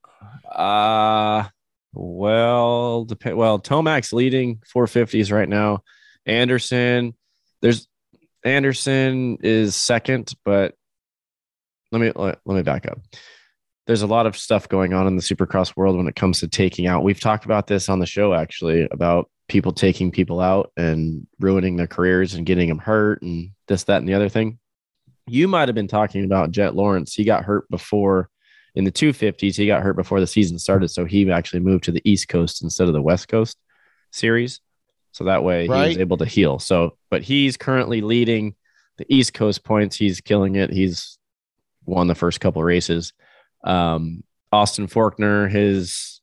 [0.52, 1.50] Uh
[1.94, 5.84] well, dep- well, Tomac's leading 450s right now.
[6.26, 7.16] Anderson,
[7.62, 7.88] there's
[8.44, 10.74] Anderson is second, but
[11.92, 13.00] let me let, let me back up.
[13.88, 16.48] There's a lot of stuff going on in the supercross world when it comes to
[16.48, 17.04] taking out.
[17.04, 21.76] We've talked about this on the show actually about people taking people out and ruining
[21.76, 24.60] their careers and getting them hurt and this, that, and the other thing.
[25.28, 27.14] You might have been talking about Jett Lawrence.
[27.14, 28.30] He got hurt before
[28.76, 29.56] in the 250s.
[29.56, 30.90] He got hurt before the season started.
[30.90, 33.58] So he actually moved to the East Coast instead of the West Coast
[34.12, 34.62] series.
[35.12, 36.60] So that way he was able to heal.
[36.60, 38.56] So, but he's currently leading
[38.98, 39.96] the East Coast points.
[39.96, 40.72] He's killing it.
[40.72, 41.18] He's
[41.86, 43.14] won the first couple races.
[43.64, 46.22] Um, Austin Forkner, his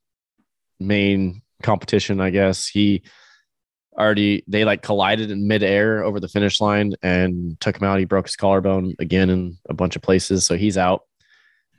[0.81, 3.03] main competition, I guess, he
[3.99, 7.99] already they like collided in midair over the finish line and took him out.
[7.99, 11.03] He broke his collarbone again in a bunch of places, so he's out.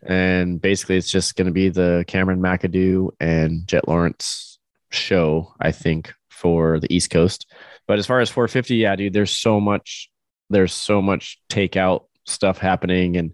[0.03, 4.59] And basically, it's just going to be the Cameron McAdoo and Jett Lawrence
[4.91, 7.51] show, I think, for the East Coast.
[7.87, 10.09] But as far as 450, yeah, dude, there's so much,
[10.49, 13.33] there's so much takeout stuff happening, and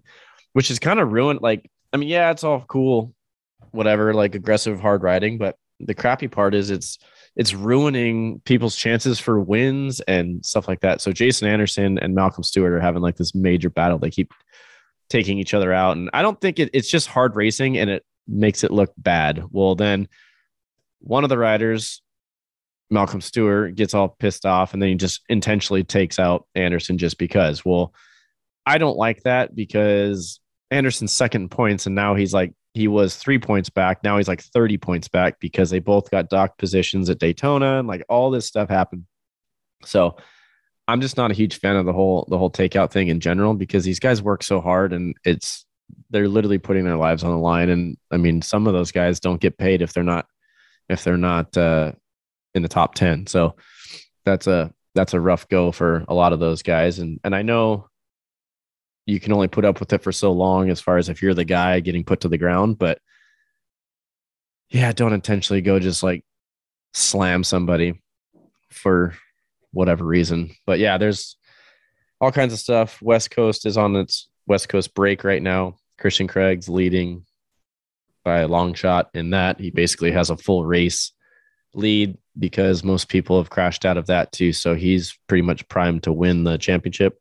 [0.54, 1.40] which is kind of ruined.
[1.42, 3.14] Like, I mean, yeah, it's all cool,
[3.70, 6.98] whatever, like aggressive hard riding, but the crappy part is it's
[7.36, 11.02] it's ruining people's chances for wins and stuff like that.
[11.02, 13.98] So Jason Anderson and Malcolm Stewart are having like this major battle.
[13.98, 14.32] They keep
[15.08, 18.04] taking each other out, and I don't think it, it's just hard racing and it
[18.26, 19.44] makes it look bad.
[19.50, 20.08] Well, then
[21.00, 22.02] one of the riders,
[22.90, 27.18] Malcolm Stewart, gets all pissed off, and then he just intentionally takes out Anderson just
[27.18, 27.64] because.
[27.64, 27.94] Well,
[28.64, 30.40] I don't like that because
[30.70, 34.04] Anderson's second points, and now he's like he was three points back.
[34.04, 37.88] Now he's like 30 points back because they both got dock positions at Daytona and
[37.88, 39.06] like all this stuff happened.
[39.82, 40.18] So
[40.88, 43.54] I'm just not a huge fan of the whole the whole takeout thing in general
[43.54, 45.66] because these guys work so hard and it's
[46.10, 47.68] they're literally putting their lives on the line.
[47.68, 50.26] And I mean, some of those guys don't get paid if they're not
[50.88, 51.92] if they're not uh,
[52.54, 53.26] in the top 10.
[53.26, 53.56] So
[54.24, 56.98] that's a that's a rough go for a lot of those guys.
[56.98, 57.88] And and I know
[59.06, 61.34] you can only put up with it for so long as far as if you're
[61.34, 62.98] the guy getting put to the ground, but
[64.68, 66.24] yeah, don't intentionally go just like
[66.92, 68.02] slam somebody
[68.70, 69.14] for
[69.76, 70.50] whatever reason.
[70.64, 71.36] But yeah, there's
[72.20, 73.00] all kinds of stuff.
[73.02, 75.76] West Coast is on its West Coast break right now.
[75.98, 77.26] Christian Craig's leading
[78.24, 79.60] by a long shot in that.
[79.60, 81.12] He basically has a full race
[81.74, 84.52] lead because most people have crashed out of that too.
[84.52, 87.18] So he's pretty much primed to win the championship,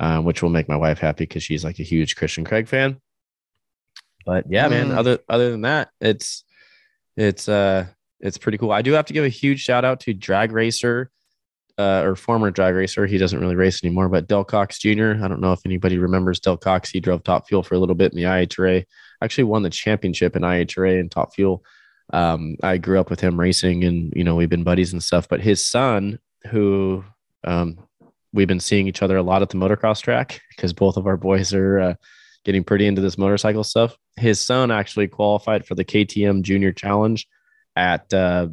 [0.00, 3.00] uh, which will make my wife happy because she's like a huge Christian Craig fan.
[4.24, 4.88] But yeah, man.
[4.88, 4.96] Mm.
[4.96, 6.44] Other other than that, it's
[7.16, 7.86] it's uh
[8.20, 8.72] it's pretty cool.
[8.72, 11.10] I do have to give a huge shout out to Drag Racer,
[11.80, 13.06] uh, or former Drag Racer.
[13.06, 15.14] He doesn't really race anymore, but Del Cox Jr.
[15.22, 16.90] I don't know if anybody remembers Del Cox.
[16.90, 18.84] He drove Top Fuel for a little bit in the IHRA.
[19.22, 21.64] Actually, won the championship in IHRA and Top Fuel.
[22.12, 25.26] Um, I grew up with him racing, and you know we've been buddies and stuff.
[25.26, 26.18] But his son,
[26.50, 27.02] who
[27.44, 27.78] um,
[28.34, 31.16] we've been seeing each other a lot at the motocross track because both of our
[31.16, 31.94] boys are uh,
[32.44, 33.96] getting pretty into this motorcycle stuff.
[34.16, 37.26] His son actually qualified for the KTM Junior Challenge
[37.74, 38.48] at uh,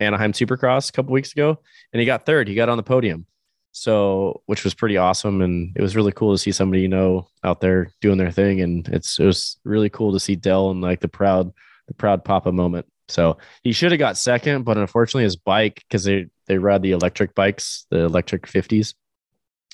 [0.00, 1.58] Anaheim Supercross a couple weeks ago,
[1.92, 2.48] and he got third.
[2.48, 3.26] He got on the podium,
[3.72, 7.28] so which was pretty awesome, and it was really cool to see somebody you know
[7.44, 10.80] out there doing their thing, and it's it was really cool to see Del and
[10.80, 11.52] like the proud
[11.86, 12.86] the proud papa moment.
[13.08, 16.92] So he should have got second, but unfortunately his bike because they they ride the
[16.92, 18.94] electric bikes, the electric fifties.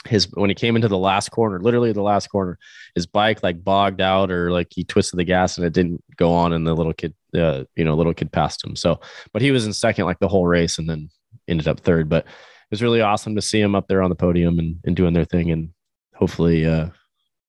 [0.06, 2.58] His when he came into the last corner, literally the last corner,
[2.94, 6.32] his bike like bogged out or like he twisted the gas and it didn't go
[6.32, 8.76] on, and the little kid, uh, you know, little kid passed him.
[8.76, 9.00] So,
[9.32, 11.10] but he was in second like the whole race, and then
[11.48, 12.08] ended up third.
[12.08, 14.96] But it was really awesome to see him up there on the podium and, and
[14.96, 15.70] doing their thing, and
[16.14, 16.88] hopefully uh,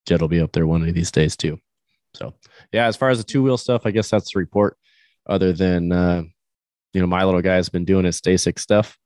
[0.05, 1.59] Jed will be up there one of these days too.
[2.13, 2.33] So
[2.71, 4.77] yeah, as far as the two wheel stuff, I guess that's the report.
[5.27, 6.23] Other than uh,
[6.93, 8.97] you know, my little guy's been doing his StaCyc stuff.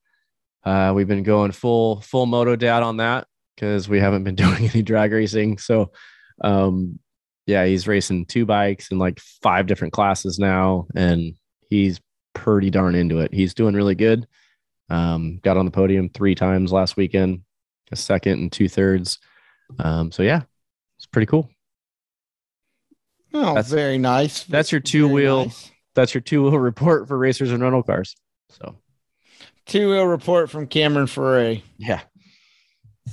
[0.63, 4.69] Uh, we've been going full full moto dad on that because we haven't been doing
[4.69, 5.57] any drag racing.
[5.57, 5.91] So
[6.43, 6.99] um,
[7.51, 11.35] yeah, he's racing two bikes in like five different classes now, and
[11.69, 11.99] he's
[12.33, 13.33] pretty darn into it.
[13.33, 14.25] He's doing really good.
[14.89, 17.41] Um, got on the podium three times last weekend,
[17.91, 19.19] a second and two thirds.
[19.79, 20.41] Um, so yeah,
[20.97, 21.49] it's pretty cool.
[23.33, 24.43] Oh, That's- very nice.
[24.43, 25.71] that's your two Very wheel- nice.
[25.95, 28.15] That's your two wheel report for racers in rental cars.
[28.49, 28.77] So
[29.65, 32.01] Two wheel report from Cameron Ferré, yeah,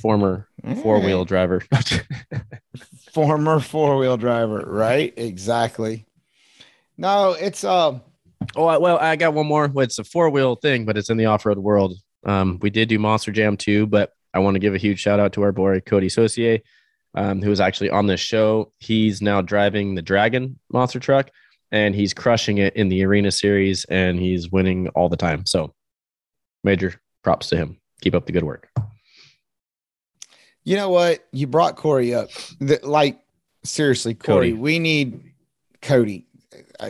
[0.01, 0.49] former
[0.83, 1.63] four wheel driver.
[3.27, 4.63] former four wheel driver.
[4.65, 5.13] Right?
[5.17, 6.07] Exactly.
[6.97, 8.01] No, it's um.
[8.55, 9.71] oh well, I got one more.
[9.77, 11.95] It's a four wheel thing, but it's in the off road world.
[12.25, 15.19] Um, we did do Monster Jam too, but I want to give a huge shout
[15.19, 16.61] out to our boy Cody Saucier,
[17.17, 18.73] um, who was actually on this show.
[18.79, 21.31] He's now driving the Dragon monster truck,
[21.73, 25.45] and he's crushing it in the Arena Series, and he's winning all the time.
[25.45, 25.75] So,
[26.63, 27.81] major props to him.
[28.01, 28.69] Keep up the good work.
[30.69, 31.27] You know what?
[31.33, 32.29] You brought Corey up.
[32.61, 33.19] The- like
[33.65, 34.53] seriously, Corey, Cody.
[34.53, 35.33] we need
[35.81, 36.27] Cody.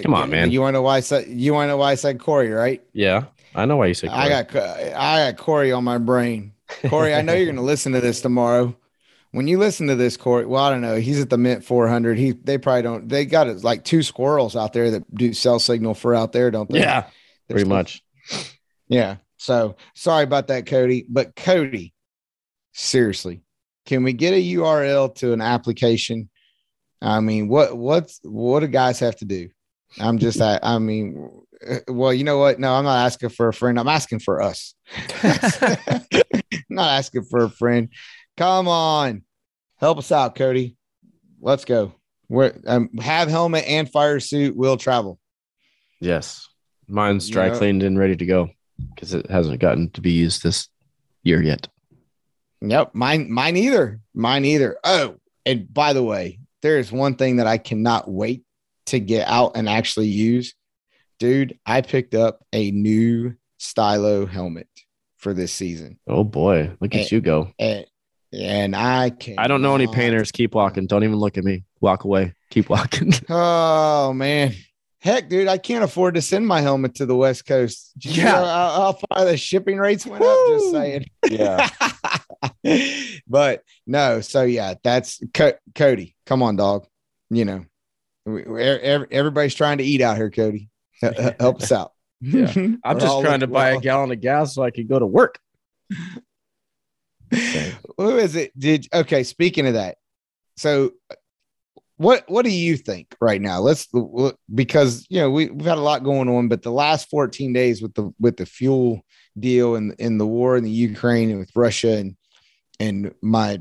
[0.03, 0.51] Come on, man.
[0.51, 2.51] You want to know why I said you want to know why I said Corey,
[2.51, 2.83] right?
[2.93, 4.11] Yeah, I know why you said.
[4.11, 6.55] I got I got Corey on my brain.
[6.89, 8.77] Corey, I know you're going to listen to this tomorrow.
[9.31, 10.97] When you listen to this, Corey, well, I don't know.
[10.97, 12.19] He's at the Mint 400.
[12.19, 13.09] He they probably don't.
[13.09, 16.51] They got it like two squirrels out there that do cell signal for out there,
[16.51, 16.81] don't they?
[16.81, 17.03] Yeah,
[17.47, 18.03] There's pretty much.
[18.89, 19.17] Yeah.
[19.37, 21.07] So sorry about that, Cody.
[21.09, 21.95] But Cody,
[22.73, 23.43] seriously,
[23.89, 26.29] can we get a URL to an application?
[27.01, 29.49] I mean, what what's what do guys have to do?
[29.99, 31.31] I'm just I, I mean,
[31.89, 32.61] well, you know what?
[32.61, 33.81] No, I'm not asking for a friend.
[33.81, 34.75] I'm asking for us.
[35.23, 36.03] I'm
[36.69, 37.89] not asking for a friend.
[38.37, 39.23] Come on,
[39.77, 40.77] help us out, Cody.
[41.41, 41.95] Let's go.
[42.29, 44.55] We're um, have helmet and fire suit.
[44.55, 45.19] Will travel.
[45.99, 46.47] Yes,
[46.89, 47.57] mine's dry Yeah.
[47.57, 48.51] cleaned and ready to go
[48.95, 50.69] because it hasn't gotten to be used this
[51.23, 51.69] year yet.
[52.61, 54.01] Yep, mine mine either.
[54.15, 54.77] Mine either.
[54.85, 55.17] Oh,
[55.47, 58.43] and by the way, there is one thing that I cannot wait
[58.87, 60.55] to get out and actually use.
[61.19, 64.69] Dude, I picked up a new Stilo helmet
[65.17, 65.99] for this season.
[66.07, 67.53] Oh boy, look at you go!
[67.59, 67.87] And
[68.33, 69.39] and I can't.
[69.39, 70.33] I don't know any painters.
[70.33, 70.87] Keep walking.
[70.87, 71.65] Don't even look at me.
[71.81, 72.35] Walk away.
[72.51, 73.13] Keep walking.
[73.31, 74.55] Oh man.
[75.01, 77.93] Heck, dude, I can't afford to send my helmet to the West Coast.
[77.99, 78.33] Did you Yeah.
[78.33, 80.39] know how, far the shipping rates went up?
[80.49, 81.07] Just saying.
[81.31, 81.69] yeah.
[83.29, 86.17] but no, so yeah, that's Co- Cody.
[86.27, 86.87] Come on, dog.
[87.31, 87.65] You know,
[88.27, 90.69] we, we- ev- everybody's trying to eat out here, Cody.
[91.01, 91.93] Help us out.
[92.21, 92.53] Yeah.
[92.85, 95.39] I'm just trying to buy a gallon of gas so I can go to work.
[97.99, 98.59] Who is it?
[98.59, 99.23] Did okay?
[99.23, 99.99] Speaking of that,
[100.57, 100.93] so
[101.99, 103.61] what what do you think right now?
[103.61, 103.89] Let's
[104.55, 107.83] because you know we, we've had a lot going on, but the last 14 days
[107.83, 109.03] with the with the fuel
[109.39, 112.17] deal and in the war in the Ukraine and with Russia and
[112.79, 113.61] and my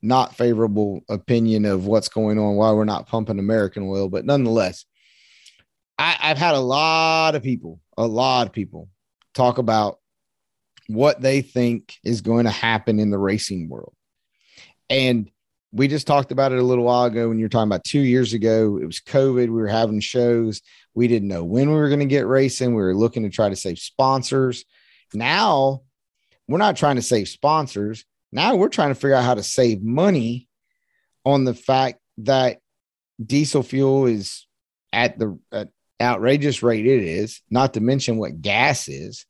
[0.00, 4.86] not favorable opinion of what's going on why we're not pumping American oil, but nonetheless,
[5.98, 8.88] I, I've had a lot of people, a lot of people
[9.34, 9.98] talk about
[10.86, 13.92] what they think is going to happen in the racing world.
[14.88, 15.30] And
[15.72, 18.32] we just talked about it a little while ago when you're talking about two years
[18.32, 18.78] ago.
[18.80, 19.46] It was COVID.
[19.46, 20.62] We were having shows.
[20.94, 22.74] We didn't know when we were going to get racing.
[22.74, 24.64] We were looking to try to save sponsors.
[25.14, 25.82] Now
[26.48, 28.04] we're not trying to save sponsors.
[28.32, 30.48] Now we're trying to figure out how to save money
[31.24, 32.58] on the fact that
[33.24, 34.46] diesel fuel is
[34.92, 35.68] at the at
[36.00, 39.26] outrageous rate it is, not to mention what gas is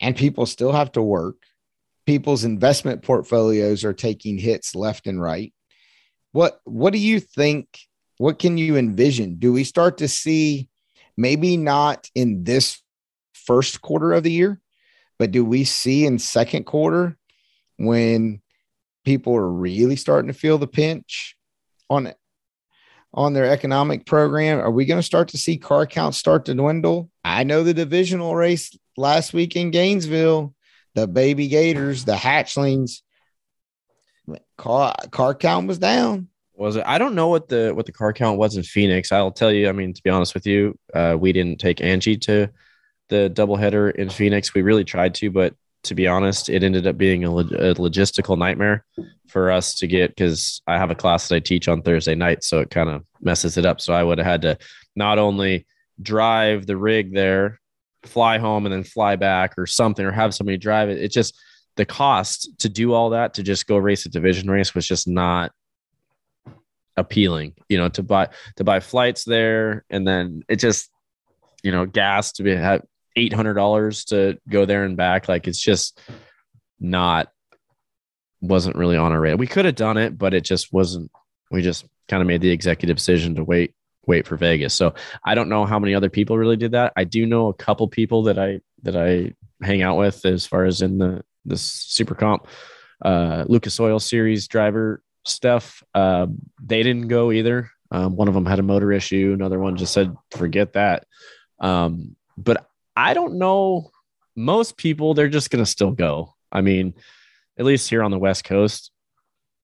[0.00, 1.36] and people still have to work.
[2.06, 5.52] People's investment portfolios are taking hits left and right.
[6.32, 7.66] What what do you think?
[8.18, 9.36] What can you envision?
[9.36, 10.68] Do we start to see
[11.16, 12.80] maybe not in this
[13.32, 14.60] first quarter of the year,
[15.18, 17.16] but do we see in second quarter
[17.76, 18.40] when
[19.04, 21.36] people are really starting to feel the pinch
[21.90, 22.16] on it?
[23.14, 24.58] on their economic program?
[24.60, 27.10] Are we going to start to see car counts start to dwindle?
[27.24, 30.54] I know the divisional race last week in Gainesville,
[30.94, 33.00] the baby Gators, the hatchlings,
[34.56, 36.28] car car count was down.
[36.54, 36.84] Was it?
[36.86, 39.10] I don't know what the what the car count was in Phoenix.
[39.10, 39.68] I'll tell you.
[39.68, 42.48] I mean, to be honest with you, uh, we didn't take Angie to
[43.08, 44.54] the doubleheader in Phoenix.
[44.54, 45.54] We really tried to, but
[45.84, 48.84] to be honest, it ended up being a, a logistical nightmare
[49.26, 52.44] for us to get because I have a class that I teach on Thursday night,
[52.44, 53.80] so it kind of messes it up.
[53.80, 54.58] So I would have had to
[54.94, 55.66] not only
[56.00, 57.60] drive the rig there,
[58.04, 61.02] fly home, and then fly back or something, or have somebody drive it.
[61.02, 61.36] It just
[61.76, 65.08] the cost to do all that to just go race a division race was just
[65.08, 65.52] not
[66.96, 70.90] appealing, you know, to buy to buy flights there, and then it just,
[71.62, 72.82] you know, gas to be have
[73.16, 75.28] eight hundred dollars to go there and back.
[75.28, 76.00] Like it's just
[76.78, 77.28] not
[78.40, 79.36] wasn't really on our radar.
[79.36, 81.10] We could have done it, but it just wasn't.
[81.50, 83.74] We just kind of made the executive decision to wait
[84.06, 84.74] wait for Vegas.
[84.74, 84.94] So
[85.24, 86.92] I don't know how many other people really did that.
[86.96, 90.64] I do know a couple people that I that I hang out with as far
[90.64, 92.46] as in the the super comp
[93.04, 95.82] uh Lucas Oil series driver stuff.
[95.94, 96.26] Uh,
[96.62, 97.70] they didn't go either.
[97.90, 99.32] Um, one of them had a motor issue.
[99.34, 101.06] Another one just said, forget that.
[101.60, 102.66] Um, but
[102.96, 103.90] I don't know.
[104.34, 106.34] Most people, they're just going to still go.
[106.50, 106.94] I mean,
[107.58, 108.90] at least here on the West Coast.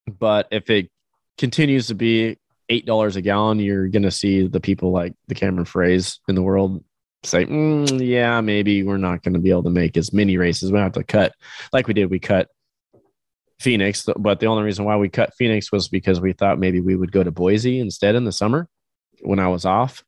[0.07, 0.91] But if it
[1.37, 5.67] continues to be eight dollars a gallon, you're gonna see the people like the Cameron
[5.67, 6.85] Ferrés in the world
[7.25, 10.73] say, mm, "Yeah, maybe we're not going to be able to make as many races.
[10.73, 11.33] We have to cut
[11.73, 12.11] like we did.
[12.11, 12.49] We cut
[13.61, 16.95] Phoenix, but the only reason why we cut Phoenix was because we thought maybe we
[16.95, 18.69] would go to Boise instead in the summer
[19.23, 20.05] when I was off.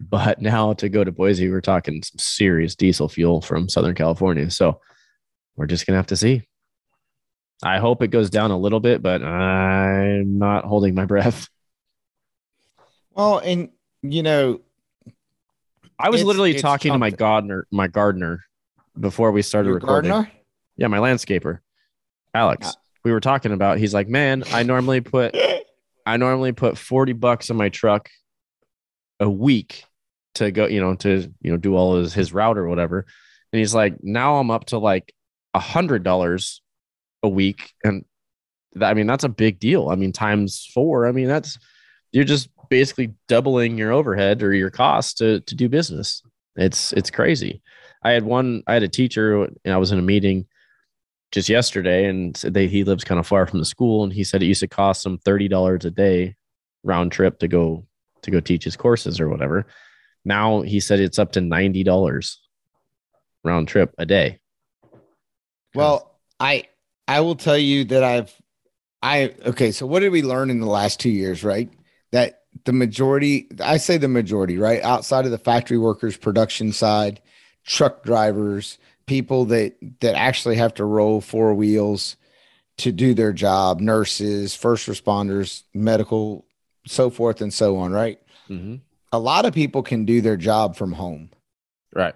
[0.00, 4.50] But now to go to Boise, we're talking some serious diesel fuel from Southern California.
[4.50, 4.80] So
[5.56, 6.42] we're just gonna have to see.
[7.62, 11.48] I hope it goes down a little bit, but I'm not holding my breath.
[13.12, 13.68] Well, and
[14.02, 14.60] you know,
[16.00, 18.44] I was It's- literally it's talking to my gardener, my gardener,
[18.98, 20.10] before we started your recording.
[20.10, 20.32] gardener.
[20.76, 21.58] Yeah, my landscaper,
[22.34, 22.68] Alex.
[22.68, 22.72] Uh,
[23.04, 23.78] we were talking about.
[23.78, 25.36] He's like, man, I normally put,
[26.06, 28.08] I normally put forty bucks in my truck
[29.20, 29.84] a week
[30.36, 33.06] to go, you know, to you know do all his his route or whatever.
[33.52, 35.12] And he's like, now I'm up to like
[35.54, 36.62] a hundred dollars
[37.22, 38.04] a week, and
[38.74, 39.88] that, I mean that's a big deal.
[39.88, 41.06] I mean times four.
[41.06, 41.58] I mean that's
[42.12, 46.22] you're just basically doubling your overhead or your cost to to do business.
[46.56, 47.62] It's it's crazy.
[48.02, 48.62] I had one.
[48.66, 50.46] I had a teacher, and I was in a meeting
[51.32, 54.24] just yesterday, and said they he lives kind of far from the school, and he
[54.24, 56.36] said it used to cost him thirty dollars a day
[56.82, 57.86] round trip to go
[58.22, 59.66] to go teach his courses or whatever.
[60.24, 62.40] Now he said it's up to ninety dollars
[63.44, 64.40] round trip a day.
[65.74, 66.64] Well, I
[67.06, 68.34] I will tell you that I've
[69.02, 71.70] I okay, so what did we learn in the last 2 years, right?
[72.12, 74.82] That the majority, I say the majority, right?
[74.82, 77.20] Outside of the factory workers production side,
[77.64, 82.16] truck drivers, people that that actually have to roll four wheels
[82.78, 86.46] to do their job, nurses, first responders, medical,
[86.86, 88.20] so forth and so on, right?
[88.48, 88.76] Mm-hmm.
[89.12, 91.30] A lot of people can do their job from home.
[91.94, 92.14] Right.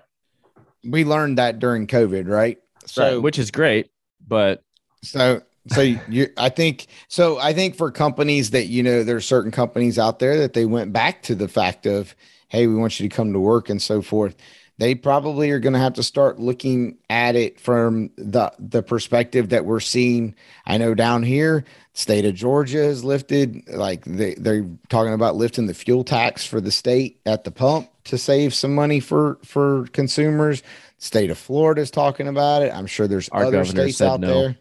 [0.85, 2.59] We learned that during COVID, right?
[2.87, 3.91] So, which is great,
[4.27, 4.63] but
[5.03, 9.51] So so you I think so I think for companies that you know there's certain
[9.51, 12.15] companies out there that they went back to the fact of
[12.49, 14.37] hey we want you to come to work and so forth
[14.79, 19.51] they probably are going to have to start looking at it from the the perspective
[19.51, 20.35] that we're seeing.
[20.67, 25.67] I know down here state of Georgia has lifted like they they're talking about lifting
[25.67, 29.87] the fuel tax for the state at the pump to save some money for for
[29.93, 30.63] consumers.
[30.99, 32.75] State of Florida is talking about it.
[32.75, 34.27] I'm sure there's Our other states out no.
[34.27, 34.57] there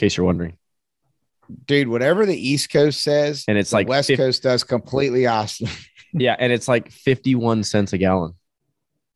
[0.00, 0.56] case you're wondering,
[1.66, 5.26] dude, whatever the East Coast says, and it's the like West 50 Coast does completely
[5.26, 5.68] awesome.
[6.12, 8.34] yeah, and it's like fifty-one cents a gallon.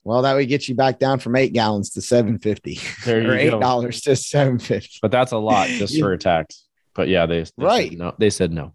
[0.05, 3.35] well, that would get you back down from eight gallons to seven fifty, There or
[3.35, 3.61] you eight go.
[3.61, 4.99] dollars to seven fifty.
[5.03, 6.64] But that's a lot just for a tax.
[6.95, 7.91] But yeah, they, they Right.
[7.91, 8.74] Said no, they said no.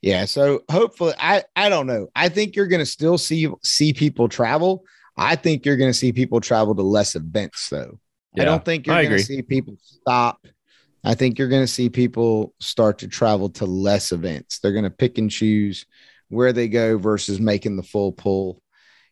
[0.00, 2.08] Yeah, so hopefully, I I don't know.
[2.16, 4.84] I think you're going to still see see people travel.
[5.16, 7.98] I think you're going to see people travel to less events, though.
[8.38, 9.36] I don't think you're I going to agree.
[9.36, 10.44] see people stop.
[11.04, 14.58] I think you're going to see people start to travel to less events.
[14.58, 15.84] They're going to pick and choose
[16.28, 18.62] where they go versus making the full pull.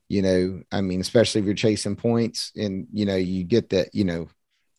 [0.08, 3.94] You know, I mean, especially if you're chasing points and, you know, you get that,
[3.94, 4.28] you know,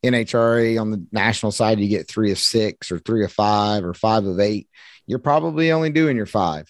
[0.04, 3.94] NHRA on the national side, you get three of six or three of five or
[3.94, 4.68] five of eight.
[5.06, 6.68] You're probably only doing your five,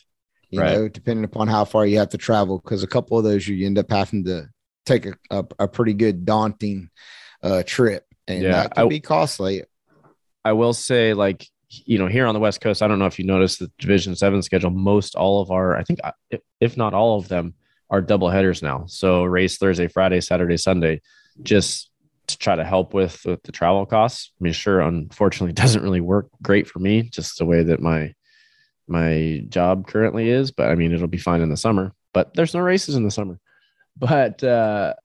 [0.50, 0.74] you Right.
[0.74, 2.60] know, depending upon how far you have to travel.
[2.60, 4.50] Cause a couple of those you end up having to
[4.86, 6.90] take a, a, a pretty good daunting
[7.42, 8.06] uh, trip.
[8.28, 9.64] And Yeah, that can I- be costly.
[10.44, 13.18] I will say, like, you know, here on the West Coast, I don't know if
[13.18, 14.72] you noticed the Division Seven schedule.
[14.72, 16.12] Most all of our, I think, uh,
[16.60, 17.54] if- not all of them,
[17.90, 18.86] are double headers now.
[18.88, 21.02] So race Thursday, Friday, Saturday, Sunday,
[21.44, 21.92] just
[22.28, 24.32] to try to help with, with the travel costs.
[24.40, 28.14] I mean, sure, unfortunately, doesn't really work great for me, just the way that my
[28.88, 30.52] my job currently is.
[30.52, 31.94] But I mean, it'll be fine in the summer.
[32.14, 33.40] But there's no races in the summer.
[33.98, 34.96] But uh,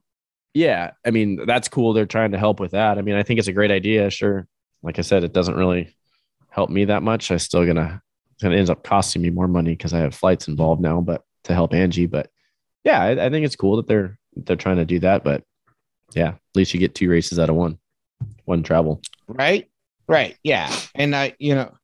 [0.55, 1.93] yeah, I mean, that's cool.
[1.93, 2.99] They're trying to help with that.
[2.99, 4.11] I mean, I think it's a great idea.
[4.11, 4.47] Sure
[4.83, 5.97] like I said, it doesn't really
[6.49, 7.31] help me that much.
[7.31, 8.03] I still gonna
[8.33, 11.22] it's gonna ends up costing me more money because I have flights involved now, but
[11.45, 12.07] to help Angie.
[12.07, 12.31] But
[12.85, 15.24] yeah, I, I think it's cool that they're they're trying to do that.
[15.24, 15.43] But
[16.14, 17.79] yeah, at least you get two races out of one,
[18.45, 19.01] one travel.
[19.27, 19.68] Right.
[20.09, 20.37] Right.
[20.43, 20.74] Yeah.
[20.95, 21.74] And I, you know,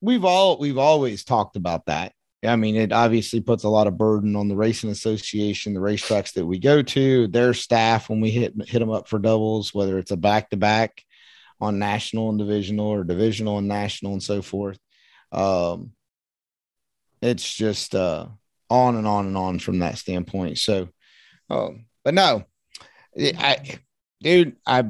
[0.00, 2.12] we've all we've always talked about that.
[2.44, 6.34] I mean, it obviously puts a lot of burden on the racing association, the racetracks
[6.34, 9.98] that we go to, their staff when we hit hit them up for doubles, whether
[9.98, 11.02] it's a back to back
[11.60, 14.78] on national and divisional or divisional and national and so forth.
[15.32, 15.92] Um,
[17.22, 18.26] it's just uh,
[18.70, 20.58] on and on and on from that standpoint.
[20.58, 20.88] So,
[21.50, 22.44] um, but no,
[23.18, 23.78] I,
[24.22, 24.84] dude, I,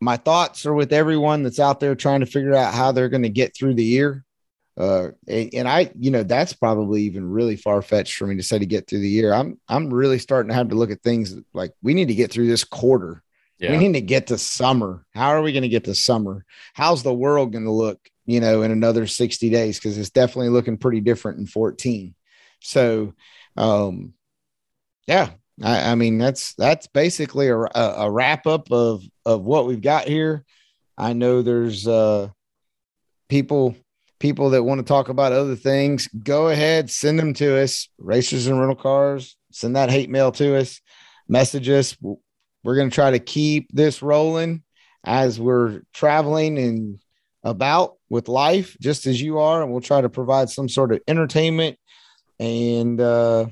[0.00, 3.22] my thoughts are with everyone that's out there trying to figure out how they're going
[3.22, 4.24] to get through the year.
[4.76, 8.58] Uh, and I, you know, that's probably even really far fetched for me to say
[8.58, 9.32] to get through the year.
[9.32, 12.32] I'm, I'm really starting to have to look at things like we need to get
[12.32, 13.22] through this quarter.
[13.58, 13.70] Yeah.
[13.70, 15.06] We need to get to summer.
[15.14, 16.44] How are we going to get to summer?
[16.74, 19.78] How's the world going to look, you know, in another 60 days?
[19.78, 22.14] Cause it's definitely looking pretty different in 14.
[22.60, 23.14] So,
[23.56, 24.14] um,
[25.06, 25.30] yeah,
[25.62, 30.08] I, I mean, that's, that's basically a, a wrap up of, of what we've got
[30.08, 30.44] here.
[30.98, 32.28] I know there's, uh,
[33.28, 33.76] people,
[34.18, 37.88] people that want to talk about other things, go ahead, send them to us.
[37.98, 40.80] Racers in rental cars, send that hate mail to us,
[41.28, 41.96] message us.
[42.64, 44.62] We're going to try to keep this rolling
[45.04, 46.98] as we're traveling and
[47.42, 49.62] about with life, just as you are.
[49.62, 51.78] And we'll try to provide some sort of entertainment
[52.40, 53.46] and uh,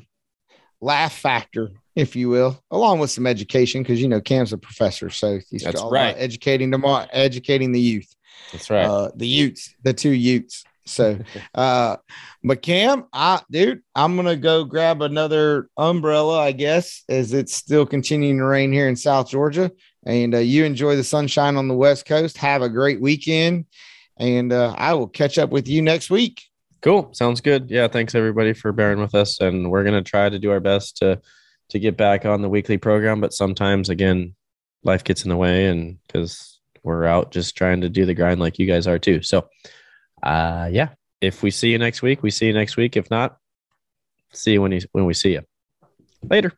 [0.80, 5.10] laugh factor, if you will, along with some education, because you know Cam's a professor,
[5.10, 6.14] so he's That's all right.
[6.18, 8.12] educating them, educating the youth.
[8.50, 8.84] That's right.
[8.84, 10.64] Uh, the Utes, the two Utes.
[10.84, 11.18] So,
[11.54, 11.96] uh,
[12.42, 18.38] but I, dude, I'm gonna go grab another umbrella, I guess, as it's still continuing
[18.38, 19.70] to rain here in South Georgia.
[20.04, 22.36] And uh, you enjoy the sunshine on the West Coast.
[22.38, 23.66] Have a great weekend,
[24.16, 26.42] and uh, I will catch up with you next week.
[26.80, 27.10] Cool.
[27.14, 27.70] Sounds good.
[27.70, 27.86] Yeah.
[27.86, 31.20] Thanks everybody for bearing with us, and we're gonna try to do our best to
[31.68, 33.20] to get back on the weekly program.
[33.20, 34.34] But sometimes, again,
[34.82, 38.40] life gets in the way, and because we're out just trying to do the grind
[38.40, 39.22] like you guys are too.
[39.22, 39.48] So
[40.22, 42.96] uh, yeah, if we see you next week, we see you next week.
[42.96, 43.36] If not,
[44.32, 45.42] see you when you when we see you.
[46.28, 46.52] Later.